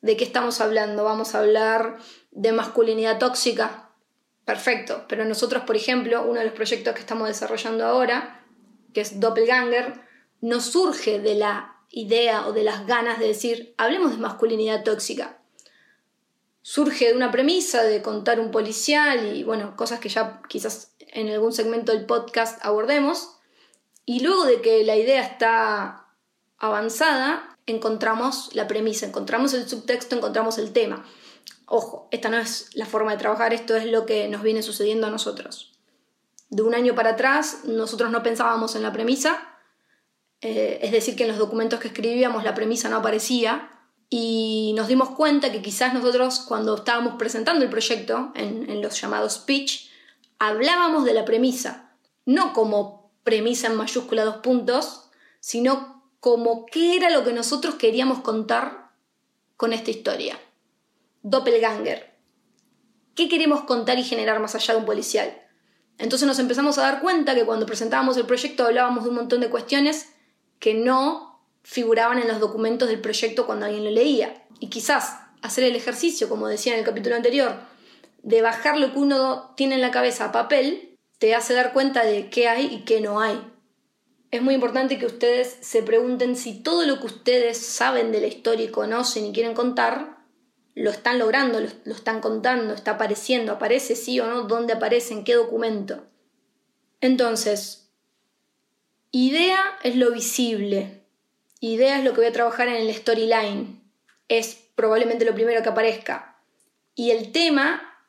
¿De 0.00 0.16
qué 0.16 0.24
estamos 0.24 0.60
hablando? 0.60 1.04
Vamos 1.04 1.34
a 1.34 1.40
hablar 1.40 1.98
de 2.30 2.52
masculinidad 2.52 3.18
tóxica. 3.18 3.90
Perfecto, 4.44 5.04
pero 5.08 5.24
nosotros, 5.24 5.62
por 5.64 5.76
ejemplo, 5.76 6.22
uno 6.22 6.40
de 6.40 6.46
los 6.46 6.54
proyectos 6.54 6.94
que 6.94 7.00
estamos 7.00 7.28
desarrollando 7.28 7.84
ahora, 7.84 8.44
que 8.92 9.02
es 9.02 9.20
Doppelganger, 9.20 10.00
no 10.40 10.60
surge 10.60 11.20
de 11.20 11.36
la 11.36 11.76
idea 11.90 12.46
o 12.48 12.52
de 12.52 12.64
las 12.64 12.86
ganas 12.86 13.20
de 13.20 13.28
decir, 13.28 13.74
hablemos 13.76 14.12
de 14.12 14.16
masculinidad 14.16 14.82
tóxica. 14.82 15.41
Surge 16.62 17.08
de 17.08 17.14
una 17.14 17.32
premisa 17.32 17.82
de 17.82 18.02
contar 18.02 18.38
un 18.38 18.50
policial 18.50 19.36
y, 19.36 19.42
bueno, 19.42 19.76
cosas 19.76 19.98
que 19.98 20.08
ya 20.08 20.40
quizás 20.48 20.92
en 21.12 21.28
algún 21.28 21.52
segmento 21.52 21.92
del 21.92 22.06
podcast 22.06 22.64
abordemos, 22.64 23.36
Y 24.04 24.20
luego 24.20 24.44
de 24.44 24.60
que 24.60 24.82
la 24.82 24.96
idea 24.96 25.22
está 25.22 26.08
avanzada, 26.58 27.56
encontramos 27.66 28.50
la 28.54 28.66
premisa, 28.66 29.06
encontramos 29.06 29.54
el 29.54 29.68
subtexto, 29.68 30.16
encontramos 30.16 30.58
el 30.58 30.72
tema. 30.72 31.04
Ojo, 31.66 32.08
esta 32.10 32.28
no 32.28 32.38
es 32.38 32.70
la 32.74 32.86
forma 32.86 33.12
de 33.12 33.18
trabajar, 33.18 33.54
esto 33.54 33.76
es 33.76 33.86
lo 33.86 34.04
que 34.04 34.28
nos 34.28 34.42
viene 34.42 34.62
sucediendo 34.62 35.06
a 35.06 35.10
nosotros. 35.10 35.72
De 36.50 36.62
un 36.62 36.74
año 36.74 36.94
para 36.94 37.10
atrás, 37.10 37.60
nosotros 37.64 38.10
no 38.10 38.22
pensábamos 38.22 38.74
en 38.74 38.82
la 38.82 38.92
premisa, 38.92 39.56
eh, 40.40 40.80
es 40.82 40.92
decir, 40.92 41.14
que 41.16 41.22
en 41.22 41.30
los 41.30 41.38
documentos 41.38 41.78
que 41.78 41.88
escribíamos 41.88 42.42
la 42.42 42.54
premisa 42.54 42.88
no 42.88 42.96
aparecía, 42.96 43.70
y 44.14 44.74
nos 44.76 44.88
dimos 44.88 45.08
cuenta 45.08 45.50
que 45.50 45.62
quizás 45.62 45.94
nosotros 45.94 46.40
cuando 46.40 46.74
estábamos 46.74 47.14
presentando 47.14 47.64
el 47.64 47.70
proyecto 47.70 48.30
en, 48.34 48.82
los 48.82 49.00
llamados 49.00 49.38
pitch, 49.38 49.90
hablábamos 50.38 51.06
de 51.06 51.14
la 51.14 51.24
premisa, 51.24 51.94
no 52.26 52.52
como 52.52 53.10
premisa 53.24 53.68
en 53.68 53.74
mayúscula 53.74 54.26
dos 54.26 54.36
puntos, 54.36 55.08
sino 55.40 56.12
como 56.20 56.66
qué 56.66 56.94
era 56.94 57.08
lo 57.08 57.24
que 57.24 57.32
nosotros 57.32 57.76
queríamos 57.76 58.18
contar 58.20 58.90
con 59.56 59.72
esta 59.72 59.90
historia. 59.90 60.38
Doppelganger. 61.22 62.14
¿Qué 63.14 63.30
queremos 63.30 63.62
contar 63.62 63.98
y 63.98 64.04
generar 64.04 64.40
más 64.40 64.54
allá 64.54 64.74
de 64.74 64.80
un 64.80 64.86
policial? 64.86 65.40
Entonces 65.96 66.28
nos 66.28 66.38
empezamos 66.38 66.76
a 66.76 66.82
dar 66.82 67.00
cuenta 67.00 67.34
que 67.34 67.46
cuando 67.46 67.64
presentábamos 67.64 68.18
el 68.18 68.26
proyecto 68.26 68.66
hablábamos 68.66 69.04
de 69.04 69.08
un 69.08 69.16
montón 69.16 69.40
de 69.40 69.48
cuestiones 69.48 70.12
que 70.58 70.74
no 70.74 71.31
figuraban 71.62 72.18
en 72.18 72.28
los 72.28 72.40
documentos 72.40 72.88
del 72.88 73.00
proyecto 73.00 73.46
cuando 73.46 73.66
alguien 73.66 73.84
lo 73.84 73.90
leía. 73.90 74.44
Y 74.60 74.68
quizás 74.68 75.18
hacer 75.42 75.64
el 75.64 75.76
ejercicio, 75.76 76.28
como 76.28 76.48
decía 76.48 76.72
en 76.72 76.80
el 76.80 76.84
capítulo 76.84 77.16
anterior, 77.16 77.56
de 78.22 78.42
bajar 78.42 78.78
lo 78.78 78.92
que 78.92 78.98
uno 78.98 79.54
tiene 79.56 79.74
en 79.74 79.80
la 79.80 79.90
cabeza 79.90 80.26
a 80.26 80.32
papel, 80.32 80.98
te 81.18 81.34
hace 81.34 81.54
dar 81.54 81.72
cuenta 81.72 82.04
de 82.04 82.30
qué 82.30 82.48
hay 82.48 82.66
y 82.66 82.84
qué 82.84 83.00
no 83.00 83.20
hay. 83.20 83.40
Es 84.30 84.40
muy 84.40 84.54
importante 84.54 84.98
que 84.98 85.06
ustedes 85.06 85.58
se 85.60 85.82
pregunten 85.82 86.36
si 86.36 86.62
todo 86.62 86.86
lo 86.86 87.00
que 87.00 87.06
ustedes 87.06 87.58
saben 87.58 88.12
de 88.12 88.20
la 88.20 88.28
historia 88.28 88.64
y 88.64 88.70
conocen 88.70 89.26
y 89.26 89.32
quieren 89.32 89.54
contar, 89.54 90.22
lo 90.74 90.90
están 90.90 91.18
logrando, 91.18 91.60
lo, 91.60 91.68
lo 91.84 91.94
están 91.94 92.20
contando, 92.20 92.72
está 92.72 92.92
apareciendo, 92.92 93.52
aparece 93.52 93.94
sí 93.94 94.18
o 94.20 94.26
no, 94.26 94.42
dónde 94.44 94.72
aparece, 94.72 95.12
en 95.12 95.24
qué 95.24 95.34
documento. 95.34 96.06
Entonces, 97.00 97.90
idea 99.10 99.60
es 99.82 99.96
lo 99.96 100.12
visible, 100.12 101.01
idea 101.70 101.98
es 101.98 102.04
lo 102.04 102.10
que 102.10 102.18
voy 102.18 102.26
a 102.26 102.32
trabajar 102.32 102.68
en 102.68 102.74
el 102.74 102.94
storyline. 102.94 103.80
Es 104.28 104.58
probablemente 104.74 105.24
lo 105.24 105.34
primero 105.34 105.62
que 105.62 105.68
aparezca. 105.68 106.38
Y 106.94 107.10
el 107.10 107.32
tema 107.32 108.00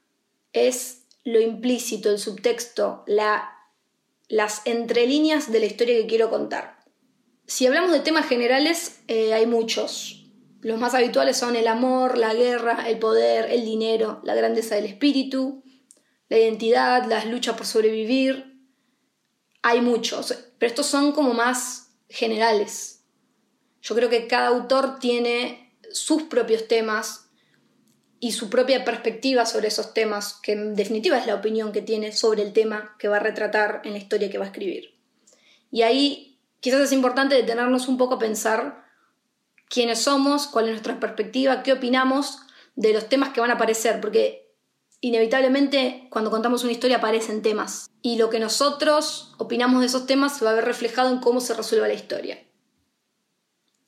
es 0.52 1.06
lo 1.24 1.40
implícito, 1.40 2.10
el 2.10 2.20
subtexto, 2.20 3.04
la, 3.08 3.58
las 4.28 4.62
entrelíneas 4.66 5.52
de 5.52 5.60
la 5.60 5.66
historia 5.66 5.96
que 5.96 6.08
quiero 6.08 6.30
contar. 6.30 6.80
Si 7.46 7.68
hablamos 7.68 7.92
de 7.92 8.00
temas 8.00 8.28
generales, 8.28 9.02
eh, 9.08 9.34
hay 9.34 9.46
muchos. 9.46 10.26
Los 10.62 10.80
más 10.80 10.94
habituales 10.94 11.38
son 11.38 11.56
el 11.56 11.68
amor, 11.68 12.18
la 12.18 12.34
guerra, 12.34 12.90
el 12.90 12.98
poder, 12.98 13.52
el 13.52 13.66
dinero, 13.66 14.22
la 14.24 14.34
grandeza 14.34 14.76
del 14.76 14.86
espíritu, 14.86 15.64
la 16.30 16.40
identidad, 16.40 17.06
las 17.06 17.26
luchas 17.26 17.56
por 17.56 17.66
sobrevivir. 17.66 18.60
Hay 19.62 19.82
muchos, 19.82 20.34
pero 20.58 20.70
estos 20.70 20.88
son 20.88 21.12
como 21.12 21.34
más 21.34 21.94
generales. 22.10 22.93
Yo 23.84 23.96
creo 23.96 24.10
que 24.10 24.28
cada 24.28 24.48
autor 24.48 24.98
tiene 25.00 25.76
sus 25.92 26.24
propios 26.24 26.68
temas 26.68 27.30
y 28.22 28.32
su 28.32 28.50
propia 28.50 28.86
perspectiva 28.86 29.46
sobre 29.46 29.68
esos 29.68 29.94
temas, 29.94 30.40
que 30.42 30.54
en 30.54 30.76
definitiva 30.76 31.18
es 31.18 31.28
la 31.28 31.36
opinión 31.36 31.74
que 31.74 31.82
tiene 31.82 32.14
sobre 32.14 32.42
el 32.42 32.54
tema 32.54 32.96
que 32.98 33.10
va 33.10 33.18
a 33.18 33.20
retratar 33.20 33.82
en 33.84 33.92
la 33.92 33.98
historia 33.98 34.32
que 34.32 34.38
va 34.38 34.46
a 34.46 34.48
escribir. 34.48 34.98
Y 35.70 35.82
ahí 35.82 36.40
quizás 36.62 36.80
es 36.80 36.94
importante 36.94 37.36
detenernos 37.36 37.90
un 37.90 37.98
poco 37.98 38.14
a 38.14 38.20
pensar 38.20 38.86
quiénes 39.68 40.00
somos, 40.00 40.48
cuál 40.48 40.66
es 40.66 40.72
nuestra 40.72 41.02
perspectiva, 41.02 41.64
qué 41.64 41.74
opinamos 41.74 42.40
de 42.76 42.94
los 42.94 43.10
temas 43.10 43.34
que 43.34 43.42
van 43.42 43.52
a 43.52 43.56
aparecer, 43.56 44.00
porque 44.00 44.56
inevitablemente 45.02 46.08
cuando 46.10 46.32
contamos 46.32 46.64
una 46.64 46.72
historia 46.72 46.98
aparecen 46.98 47.42
temas 47.42 47.90
y 48.02 48.16
lo 48.16 48.30
que 48.30 48.40
nosotros 48.40 49.36
opinamos 49.38 49.82
de 49.82 49.88
esos 49.88 50.06
temas 50.06 50.38
se 50.38 50.46
va 50.46 50.52
a 50.52 50.56
ver 50.56 50.64
reflejado 50.64 51.10
en 51.10 51.20
cómo 51.20 51.42
se 51.42 51.54
resuelve 51.54 51.90
la 51.90 51.94
historia. 51.94 52.42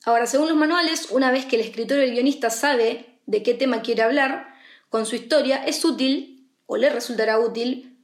Ahora, 0.06 0.28
según 0.28 0.46
los 0.46 0.56
manuales, 0.56 1.08
una 1.10 1.32
vez 1.32 1.46
que 1.46 1.56
el 1.56 1.62
escritor 1.62 1.98
o 1.98 2.02
el 2.02 2.12
guionista 2.12 2.48
sabe 2.48 3.18
de 3.26 3.42
qué 3.42 3.54
tema 3.54 3.82
quiere 3.82 4.02
hablar, 4.02 4.54
con 4.88 5.04
su 5.04 5.16
historia 5.16 5.64
es 5.64 5.84
útil, 5.84 6.48
o 6.66 6.76
le 6.76 6.90
resultará 6.90 7.40
útil, 7.40 7.98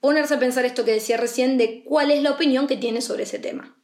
ponerse 0.00 0.34
a 0.34 0.40
pensar 0.40 0.64
esto 0.64 0.84
que 0.84 0.90
decía 0.90 1.16
recién 1.16 1.56
de 1.56 1.84
cuál 1.84 2.10
es 2.10 2.20
la 2.24 2.32
opinión 2.32 2.66
que 2.66 2.76
tiene 2.76 3.00
sobre 3.00 3.22
ese 3.22 3.38
tema. 3.38 3.76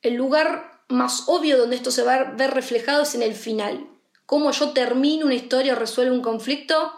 El 0.00 0.14
lugar 0.14 0.84
más 0.88 1.24
obvio 1.28 1.58
donde 1.58 1.76
esto 1.76 1.90
se 1.90 2.02
va 2.02 2.14
a 2.14 2.24
ver 2.32 2.52
reflejado 2.52 3.02
es 3.02 3.14
en 3.14 3.20
el 3.20 3.34
final. 3.34 3.86
Cómo 4.24 4.52
yo 4.52 4.70
termino 4.70 5.26
una 5.26 5.34
historia 5.34 5.74
o 5.74 5.78
resuelvo 5.78 6.14
un 6.14 6.22
conflicto 6.22 6.94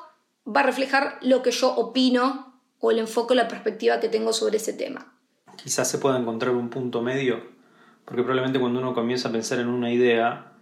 va 0.46 0.60
a 0.60 0.66
reflejar 0.66 1.18
lo 1.22 1.42
que 1.42 1.50
yo 1.50 1.74
opino 1.74 2.60
o 2.78 2.92
el 2.92 3.00
enfoque 3.00 3.32
o 3.32 3.36
la 3.36 3.48
perspectiva 3.48 3.98
que 3.98 4.08
tengo 4.08 4.32
sobre 4.32 4.58
ese 4.58 4.72
tema. 4.72 5.18
Quizás 5.56 5.90
se 5.90 5.98
pueda 5.98 6.16
encontrar 6.16 6.54
un 6.54 6.70
punto 6.70 7.02
medio 7.02 7.61
porque 8.04 8.22
probablemente 8.22 8.58
cuando 8.58 8.80
uno 8.80 8.94
comienza 8.94 9.28
a 9.28 9.32
pensar 9.32 9.58
en 9.60 9.68
una 9.68 9.92
idea, 9.92 10.52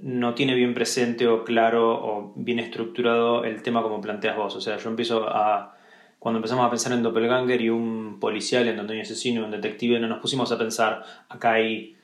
no 0.00 0.34
tiene 0.34 0.54
bien 0.54 0.74
presente 0.74 1.28
o 1.28 1.44
claro 1.44 1.92
o 1.92 2.32
bien 2.34 2.58
estructurado 2.58 3.44
el 3.44 3.62
tema 3.62 3.82
como 3.82 4.00
planteas 4.00 4.36
vos. 4.36 4.56
O 4.56 4.60
sea, 4.60 4.76
yo 4.78 4.90
empiezo 4.90 5.28
a... 5.28 5.76
Cuando 6.18 6.38
empezamos 6.38 6.64
a 6.66 6.70
pensar 6.70 6.92
en 6.92 7.02
Doppelganger 7.02 7.60
y 7.60 7.70
un 7.70 8.18
policial, 8.20 8.68
en 8.68 8.76
donde 8.76 8.94
hay 8.94 9.00
un 9.00 9.02
asesino, 9.02 9.44
un 9.44 9.50
detective, 9.50 9.98
no 9.98 10.06
nos 10.06 10.20
pusimos 10.20 10.52
a 10.52 10.58
pensar, 10.58 11.02
acá 11.28 11.54
hay 11.54 11.96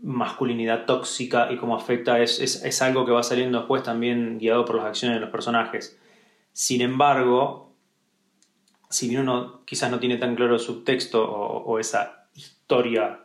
masculinidad 0.00 0.84
tóxica 0.84 1.50
y 1.50 1.56
cómo 1.56 1.74
afecta, 1.74 2.20
es, 2.20 2.38
es, 2.40 2.82
algo 2.82 3.04
que 3.04 3.10
va 3.10 3.24
saliendo 3.24 3.58
después 3.58 3.82
también 3.82 4.38
guiado 4.38 4.64
por 4.64 4.76
las 4.76 4.86
acciones 4.86 5.16
de 5.16 5.20
los 5.20 5.30
personajes. 5.30 5.98
Sin 6.52 6.82
embargo, 6.82 7.74
si 8.90 9.08
bien 9.08 9.22
uno 9.22 9.64
quizás 9.64 9.90
no 9.90 9.98
tiene 9.98 10.18
tan 10.18 10.36
claro 10.36 10.54
el 10.54 10.60
subtexto 10.60 11.24
o 11.24 11.78
esa 11.80 12.28
historia 12.34 13.23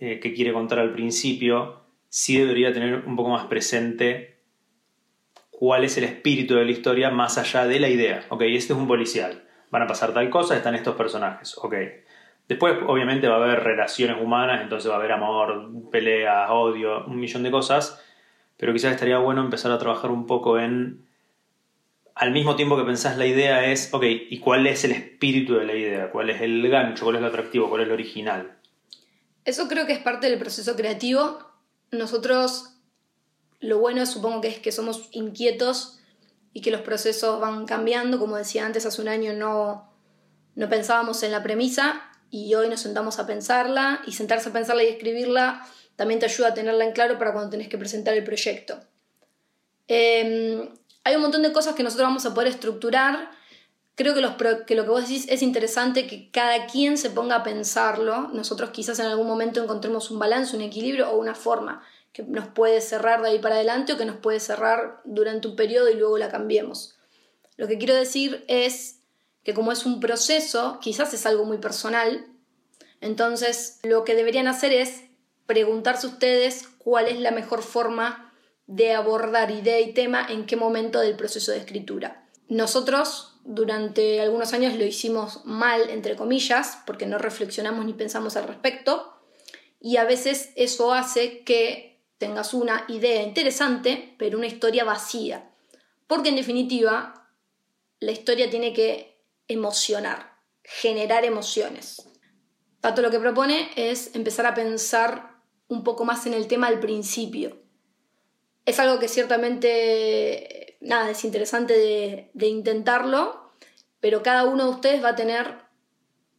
eh, 0.00 0.20
que 0.20 0.34
quiere 0.34 0.52
contar 0.52 0.78
al 0.78 0.92
principio, 0.92 1.80
sí 2.08 2.38
debería 2.38 2.72
tener 2.72 3.04
un 3.06 3.16
poco 3.16 3.30
más 3.30 3.46
presente 3.46 4.38
cuál 5.50 5.84
es 5.84 5.98
el 5.98 6.04
espíritu 6.04 6.54
de 6.54 6.64
la 6.64 6.70
historia 6.70 7.10
más 7.10 7.36
allá 7.38 7.66
de 7.66 7.80
la 7.80 7.88
idea. 7.88 8.24
Ok, 8.28 8.42
este 8.42 8.72
es 8.72 8.78
un 8.78 8.86
policial, 8.86 9.44
van 9.70 9.82
a 9.82 9.86
pasar 9.86 10.14
tal 10.14 10.30
cosa, 10.30 10.56
están 10.56 10.74
estos 10.74 10.94
personajes. 10.94 11.56
Ok. 11.58 11.74
Después, 12.46 12.76
obviamente, 12.86 13.28
va 13.28 13.34
a 13.34 13.44
haber 13.44 13.62
relaciones 13.62 14.16
humanas, 14.22 14.62
entonces 14.62 14.90
va 14.90 14.94
a 14.94 14.98
haber 14.98 15.12
amor, 15.12 15.70
peleas, 15.90 16.48
odio, 16.50 17.04
un 17.04 17.20
millón 17.20 17.42
de 17.42 17.50
cosas, 17.50 18.02
pero 18.56 18.72
quizás 18.72 18.92
estaría 18.92 19.18
bueno 19.18 19.42
empezar 19.42 19.70
a 19.70 19.78
trabajar 19.78 20.10
un 20.10 20.26
poco 20.26 20.58
en 20.58 21.06
al 22.14 22.32
mismo 22.32 22.56
tiempo 22.56 22.76
que 22.76 22.82
pensás 22.82 23.16
la 23.16 23.26
idea 23.26 23.66
es, 23.66 23.94
ok, 23.94 24.04
¿y 24.04 24.40
cuál 24.40 24.66
es 24.66 24.84
el 24.84 24.90
espíritu 24.90 25.54
de 25.54 25.64
la 25.64 25.74
idea? 25.74 26.10
¿Cuál 26.10 26.30
es 26.30 26.40
el 26.40 26.68
gancho? 26.68 27.04
¿Cuál 27.04 27.16
es 27.16 27.22
lo 27.22 27.28
atractivo? 27.28 27.68
¿Cuál 27.68 27.82
es 27.82 27.88
lo 27.88 27.94
original? 27.94 28.57
Eso 29.48 29.66
creo 29.66 29.86
que 29.86 29.94
es 29.94 29.98
parte 29.98 30.28
del 30.28 30.38
proceso 30.38 30.76
creativo. 30.76 31.38
Nosotros, 31.90 32.74
lo 33.60 33.78
bueno 33.78 34.04
supongo 34.04 34.42
que 34.42 34.48
es 34.48 34.58
que 34.58 34.72
somos 34.72 35.08
inquietos 35.10 36.00
y 36.52 36.60
que 36.60 36.70
los 36.70 36.82
procesos 36.82 37.40
van 37.40 37.64
cambiando. 37.64 38.18
Como 38.18 38.36
decía 38.36 38.66
antes, 38.66 38.84
hace 38.84 39.00
un 39.00 39.08
año 39.08 39.32
no, 39.32 39.90
no 40.54 40.68
pensábamos 40.68 41.22
en 41.22 41.32
la 41.32 41.42
premisa 41.42 42.10
y 42.30 42.54
hoy 42.56 42.68
nos 42.68 42.80
sentamos 42.80 43.18
a 43.18 43.26
pensarla 43.26 44.02
y 44.06 44.12
sentarse 44.12 44.50
a 44.50 44.52
pensarla 44.52 44.84
y 44.84 44.88
escribirla 44.88 45.66
también 45.96 46.20
te 46.20 46.26
ayuda 46.26 46.48
a 46.48 46.54
tenerla 46.54 46.84
en 46.84 46.92
claro 46.92 47.18
para 47.18 47.32
cuando 47.32 47.48
tenés 47.48 47.68
que 47.68 47.78
presentar 47.78 48.12
el 48.12 48.24
proyecto. 48.24 48.78
Em, 49.86 50.68
hay 51.04 51.16
un 51.16 51.22
montón 51.22 51.40
de 51.40 51.54
cosas 51.54 51.74
que 51.74 51.82
nosotros 51.82 52.06
vamos 52.06 52.26
a 52.26 52.34
poder 52.34 52.48
estructurar 52.48 53.30
Creo 53.98 54.14
que, 54.14 54.64
que 54.64 54.76
lo 54.76 54.84
que 54.84 54.90
vos 54.90 55.08
decís 55.08 55.26
es 55.28 55.42
interesante 55.42 56.06
que 56.06 56.30
cada 56.30 56.66
quien 56.66 56.96
se 56.96 57.10
ponga 57.10 57.34
a 57.34 57.42
pensarlo. 57.42 58.28
Nosotros 58.32 58.70
quizás 58.70 59.00
en 59.00 59.06
algún 59.06 59.26
momento 59.26 59.60
encontremos 59.60 60.12
un 60.12 60.20
balance, 60.20 60.54
un 60.54 60.62
equilibrio 60.62 61.10
o 61.10 61.18
una 61.18 61.34
forma 61.34 61.82
que 62.12 62.22
nos 62.22 62.46
puede 62.46 62.80
cerrar 62.80 63.22
de 63.22 63.30
ahí 63.30 63.40
para 63.40 63.56
adelante 63.56 63.92
o 63.92 63.98
que 63.98 64.04
nos 64.04 64.18
puede 64.18 64.38
cerrar 64.38 65.00
durante 65.04 65.48
un 65.48 65.56
periodo 65.56 65.90
y 65.90 65.94
luego 65.94 66.16
la 66.16 66.30
cambiemos. 66.30 66.96
Lo 67.56 67.66
que 67.66 67.76
quiero 67.76 67.92
decir 67.96 68.44
es 68.46 69.00
que 69.42 69.52
como 69.52 69.72
es 69.72 69.84
un 69.84 69.98
proceso, 69.98 70.78
quizás 70.80 71.12
es 71.12 71.26
algo 71.26 71.44
muy 71.44 71.58
personal, 71.58 72.24
entonces 73.00 73.80
lo 73.82 74.04
que 74.04 74.14
deberían 74.14 74.46
hacer 74.46 74.72
es 74.72 75.06
preguntarse 75.46 76.06
ustedes 76.06 76.68
cuál 76.78 77.08
es 77.08 77.18
la 77.18 77.32
mejor 77.32 77.64
forma 77.64 78.32
de 78.68 78.92
abordar 78.92 79.50
idea 79.50 79.80
y 79.80 79.92
tema 79.92 80.24
en 80.28 80.46
qué 80.46 80.54
momento 80.54 81.00
del 81.00 81.16
proceso 81.16 81.50
de 81.50 81.58
escritura. 81.58 82.28
Nosotros 82.48 83.37
durante 83.50 84.20
algunos 84.20 84.52
años 84.52 84.74
lo 84.74 84.84
hicimos 84.84 85.40
mal, 85.46 85.88
entre 85.88 86.16
comillas, 86.16 86.82
porque 86.84 87.06
no 87.06 87.16
reflexionamos 87.16 87.86
ni 87.86 87.94
pensamos 87.94 88.36
al 88.36 88.46
respecto, 88.46 89.14
y 89.80 89.96
a 89.96 90.04
veces 90.04 90.50
eso 90.54 90.92
hace 90.92 91.44
que 91.44 92.02
tengas 92.18 92.52
una 92.52 92.84
idea 92.88 93.22
interesante, 93.22 94.14
pero 94.18 94.36
una 94.36 94.48
historia 94.48 94.84
vacía, 94.84 95.50
porque 96.06 96.28
en 96.28 96.36
definitiva 96.36 97.32
la 98.00 98.12
historia 98.12 98.50
tiene 98.50 98.74
que 98.74 99.24
emocionar, 99.48 100.36
generar 100.62 101.24
emociones. 101.24 102.06
Pato 102.82 103.00
lo 103.00 103.10
que 103.10 103.18
propone 103.18 103.70
es 103.76 104.14
empezar 104.14 104.44
a 104.44 104.54
pensar 104.54 105.40
un 105.68 105.84
poco 105.84 106.04
más 106.04 106.26
en 106.26 106.34
el 106.34 106.48
tema 106.48 106.66
al 106.66 106.80
principio. 106.80 107.62
Es 108.66 108.78
algo 108.78 108.98
que 108.98 109.08
ciertamente, 109.08 110.67
nada, 110.80 111.10
es 111.10 111.24
interesante 111.24 111.74
de, 112.34 112.46
intentarlo, 112.46 113.52
pero 114.00 114.22
cada 114.22 114.44
uno 114.44 114.64
de 114.64 114.70
ustedes 114.70 115.04
va 115.04 115.10
a 115.10 115.16
tener 115.16 115.54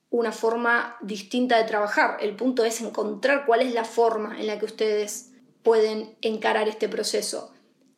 una 0.10 0.32
forma 0.32 0.98
distinta 1.02 1.58
de 1.58 1.66
trabajar. 1.66 2.18
El 2.22 2.36
punto 2.36 2.66
es 2.66 2.82
encontrar 2.82 3.46
cuál 3.46 3.62
es 3.62 3.74
la 3.74 3.84
forma 3.84 4.40
en 4.40 4.48
la 4.48 4.58
que 4.58 4.66
ustedes 4.66 5.32
pueden 5.62 6.16
encarar 6.22 6.68
este 6.68 6.90
proceso 6.90 7.54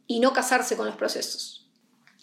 y 0.08 0.20
no 0.20 0.34
casarse 0.34 0.76
con 0.76 0.86
los 0.86 0.96
procesos. 0.96 1.70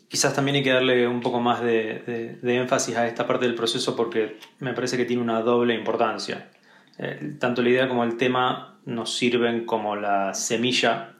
Quizás 0.09 0.35
también 0.35 0.57
hay 0.57 0.63
que 0.63 0.73
darle 0.73 1.07
un 1.07 1.21
poco 1.21 1.41
más 1.41 1.63
de, 1.63 2.39
énfasis 2.43 2.97
a 2.97 3.07
esta 3.07 3.27
parte 3.27 3.47
del 3.47 3.55
proceso 3.55 3.95
porque 3.95 4.39
me 4.59 4.73
parece 4.73 4.97
que 4.97 5.05
tiene 5.05 5.23
una 5.23 5.43
doble 5.43 5.75
importancia. 5.75 6.51
Eh, 6.99 7.37
tanto 7.39 7.63
la 7.63 7.69
idea 7.69 7.89
como 7.89 8.05
el 8.05 8.17
tema 8.17 8.81
nos 8.85 9.17
sirven 9.17 9.65
como 9.65 9.97
la 9.97 10.35
semilla 10.35 11.15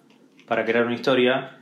para 0.47 0.64
crear 0.64 0.87
una 0.87 0.95
historia, 0.95 1.57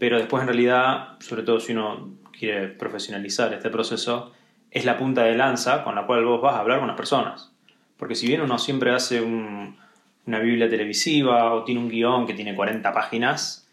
pero 0.00 0.16
después 0.16 0.40
en 0.40 0.48
realidad, 0.48 1.18
sobre 1.20 1.42
todo 1.42 1.60
si 1.60 1.72
uno 1.72 2.14
quiere 2.32 2.68
profesionalizar 2.68 3.52
este 3.52 3.68
proceso, 3.68 4.32
es 4.70 4.86
la 4.86 4.96
punta 4.96 5.24
de 5.24 5.36
lanza 5.36 5.84
con 5.84 5.94
la 5.94 6.06
cual 6.06 6.24
vos 6.24 6.40
vas 6.40 6.54
a 6.54 6.60
hablar 6.60 6.78
con 6.78 6.88
las 6.88 6.96
personas. 6.96 7.52
Porque 7.98 8.14
si 8.14 8.26
bien 8.26 8.40
uno 8.40 8.58
siempre 8.58 8.92
hace 8.92 9.20
una 9.20 10.38
Biblia 10.38 10.70
televisiva 10.70 11.52
o 11.52 11.64
tiene 11.64 11.82
un 11.82 11.90
guion 11.90 12.26
que 12.26 12.32
tiene 12.32 12.56
40 12.56 12.90
páginas, 12.94 13.68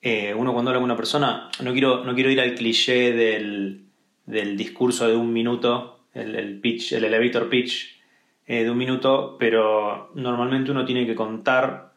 eh, 0.00 0.32
uno 0.32 0.52
cuando 0.52 0.70
habla 0.70 0.78
con 0.78 0.84
una 0.84 0.96
persona, 0.96 1.50
no 1.60 1.72
quiero, 1.72 2.04
no 2.04 2.14
quiero 2.14 2.30
ir 2.30 2.40
al 2.40 2.54
cliché 2.54 3.12
del, 3.12 3.80
discurso 4.56 5.08
de 5.08 5.16
un 5.16 5.32
minuto, 5.32 6.04
el, 6.14 6.60
pitch, 6.60 6.92
el 6.92 7.02
elevator 7.02 7.48
pitch 7.48 8.00
eh, 8.46 8.62
de 8.62 8.70
un 8.70 8.78
minuto, 8.78 9.36
pero 9.40 10.12
normalmente 10.14 10.70
uno 10.70 10.84
tiene 10.84 11.04
que 11.04 11.16
contar 11.16 11.94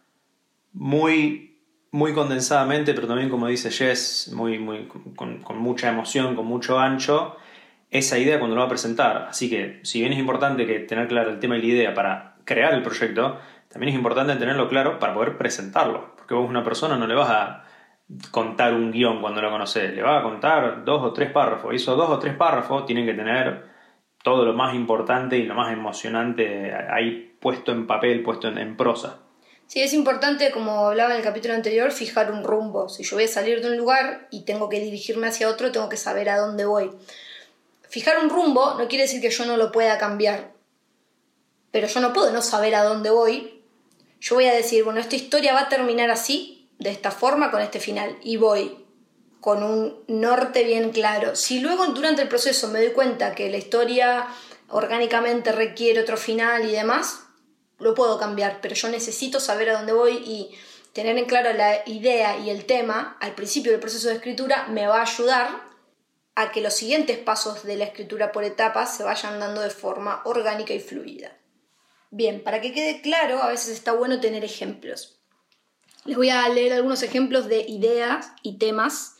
muy, 0.73 1.46
muy 1.91 2.13
condensadamente, 2.13 2.93
pero 2.93 3.07
también 3.07 3.29
como 3.29 3.47
dice 3.47 3.71
Jess, 3.71 4.31
muy, 4.33 4.59
muy, 4.59 4.87
con, 5.15 5.41
mucha 5.57 5.89
emoción, 5.89 6.35
con 6.35 6.45
mucho 6.45 6.79
ancho, 6.79 7.37
esa 7.89 8.17
idea 8.17 8.39
cuando 8.39 8.55
lo 8.55 8.61
va 8.61 8.67
a 8.67 8.69
presentar. 8.69 9.27
Así 9.29 9.49
que, 9.49 9.79
si 9.83 9.99
bien 10.01 10.13
es 10.13 10.19
importante 10.19 10.65
que 10.65 10.79
tener 10.79 11.07
claro 11.07 11.29
el 11.31 11.39
tema 11.39 11.57
y 11.57 11.61
la 11.61 11.67
idea 11.67 11.93
para 11.93 12.35
crear 12.45 12.73
el 12.73 12.83
proyecto, 12.83 13.39
también 13.69 13.93
es 13.93 13.95
importante 13.95 14.35
tenerlo 14.35 14.67
claro 14.69 14.99
para 14.99 15.13
poder 15.13 15.37
presentarlo. 15.37 16.15
Porque 16.15 16.33
vos 16.33 16.49
una 16.49 16.63
persona 16.63 16.97
no 16.97 17.07
le 17.07 17.15
vas 17.15 17.29
a 17.29 17.63
contar 18.31 18.73
un 18.73 18.91
guion 18.91 19.21
cuando 19.21 19.41
lo 19.41 19.49
conoces, 19.51 19.93
le 19.93 20.01
vas 20.01 20.19
a 20.19 20.23
contar 20.23 20.85
dos 20.85 21.01
o 21.03 21.13
tres 21.13 21.31
párrafos. 21.31 21.73
Y 21.73 21.77
esos 21.77 21.97
dos 21.97 22.09
o 22.09 22.19
tres 22.19 22.35
párrafos 22.35 22.85
tienen 22.85 23.05
que 23.05 23.13
tener 23.13 23.65
todo 24.23 24.45
lo 24.45 24.53
más 24.53 24.75
importante 24.75 25.37
y 25.37 25.43
lo 25.43 25.55
más 25.55 25.71
emocionante 25.71 26.73
ahí 26.73 27.37
puesto 27.39 27.71
en 27.71 27.87
papel, 27.87 28.23
puesto 28.23 28.49
en 28.49 28.75
prosa. 28.75 29.26
Sí, 29.67 29.81
es 29.81 29.93
importante, 29.93 30.51
como 30.51 30.87
hablaba 30.87 31.11
en 31.11 31.17
el 31.17 31.23
capítulo 31.23 31.53
anterior, 31.53 31.91
fijar 31.91 32.31
un 32.31 32.43
rumbo. 32.43 32.89
Si 32.89 33.03
yo 33.03 33.17
voy 33.17 33.25
a 33.25 33.27
salir 33.27 33.61
de 33.61 33.69
un 33.69 33.77
lugar 33.77 34.27
y 34.31 34.41
tengo 34.41 34.69
que 34.69 34.79
dirigirme 34.79 35.27
hacia 35.27 35.49
otro, 35.49 35.71
tengo 35.71 35.89
que 35.89 35.97
saber 35.97 36.29
a 36.29 36.37
dónde 36.37 36.65
voy 36.65 36.91
fijar 37.89 38.19
un 38.19 38.29
rumbo 38.29 38.75
no 38.77 38.87
quiere 38.87 39.03
decir 39.03 39.21
que 39.21 39.29
yo 39.29 39.45
no 39.45 39.57
lo 39.57 39.71
pueda 39.71 39.97
cambiar. 39.97 40.51
Pero 41.71 41.87
yo 41.87 41.99
no 41.99 42.13
puedo 42.13 42.31
no 42.31 42.41
saber 42.41 42.75
a 42.75 42.83
dónde 42.83 43.09
voy. 43.09 43.61
Yo 44.19 44.35
voy 44.35 44.45
a 44.45 44.53
decir, 44.53 44.83
bueno, 44.83 44.99
esta 44.99 45.15
historia 45.15 45.53
va 45.53 45.61
a 45.61 45.69
terminar 45.69 46.09
así, 46.09 46.69
de 46.79 46.89
esta 46.89 47.11
forma, 47.11 47.51
con 47.51 47.61
este 47.61 47.79
final. 47.79 48.17
Y 48.23 48.37
voy 48.37 48.85
con 49.41 49.63
un 49.63 50.03
norte 50.07 50.63
bien 50.63 50.91
claro. 50.91 51.35
Si 51.35 51.59
luego 51.59 51.85
durante 51.87 52.23
el 52.23 52.27
proceso 52.27 52.67
me 52.69 52.81
doy 52.81 52.91
cuenta 52.91 53.35
que 53.35 53.49
la 53.49 53.57
historia 53.57 54.27
orgánicamente 54.69 55.51
requiere 55.51 56.01
otro 56.01 56.17
final 56.17 56.67
y 56.67 56.71
demás, 56.71 57.26
lo 57.79 57.93
puedo 57.93 58.17
cambiar, 58.17 58.59
pero 58.61 58.75
yo 58.75 58.89
necesito 58.89 59.39
saber 59.39 59.69
a 59.69 59.77
dónde 59.77 59.93
voy 59.93 60.13
y 60.17 60.55
tener 60.93 61.17
en 61.17 61.25
claro 61.25 61.53
la 61.53 61.83
idea 61.85 62.37
y 62.39 62.49
el 62.49 62.65
tema 62.65 63.17
al 63.21 63.35
principio 63.35 63.71
del 63.71 63.81
proceso 63.81 64.07
de 64.07 64.15
escritura 64.15 64.67
me 64.67 64.87
va 64.87 64.99
a 64.99 65.03
ayudar 65.03 65.67
a 66.35 66.51
que 66.51 66.61
los 66.61 66.73
siguientes 66.73 67.17
pasos 67.17 67.63
de 67.63 67.75
la 67.75 67.85
escritura 67.85 68.31
por 68.31 68.43
etapas 68.43 68.95
se 68.95 69.03
vayan 69.03 69.39
dando 69.39 69.61
de 69.61 69.69
forma 69.69 70.21
orgánica 70.25 70.73
y 70.73 70.79
fluida. 70.79 71.37
Bien, 72.09 72.43
para 72.43 72.61
que 72.61 72.73
quede 72.73 73.01
claro, 73.01 73.41
a 73.41 73.49
veces 73.49 73.69
está 73.69 73.91
bueno 73.91 74.19
tener 74.19 74.45
ejemplos. 74.45 75.19
Les 76.05 76.15
voy 76.15 76.29
a 76.29 76.47
leer 76.49 76.73
algunos 76.73 77.03
ejemplos 77.03 77.47
de 77.47 77.61
ideas 77.61 78.31
y 78.41 78.57
temas 78.57 79.17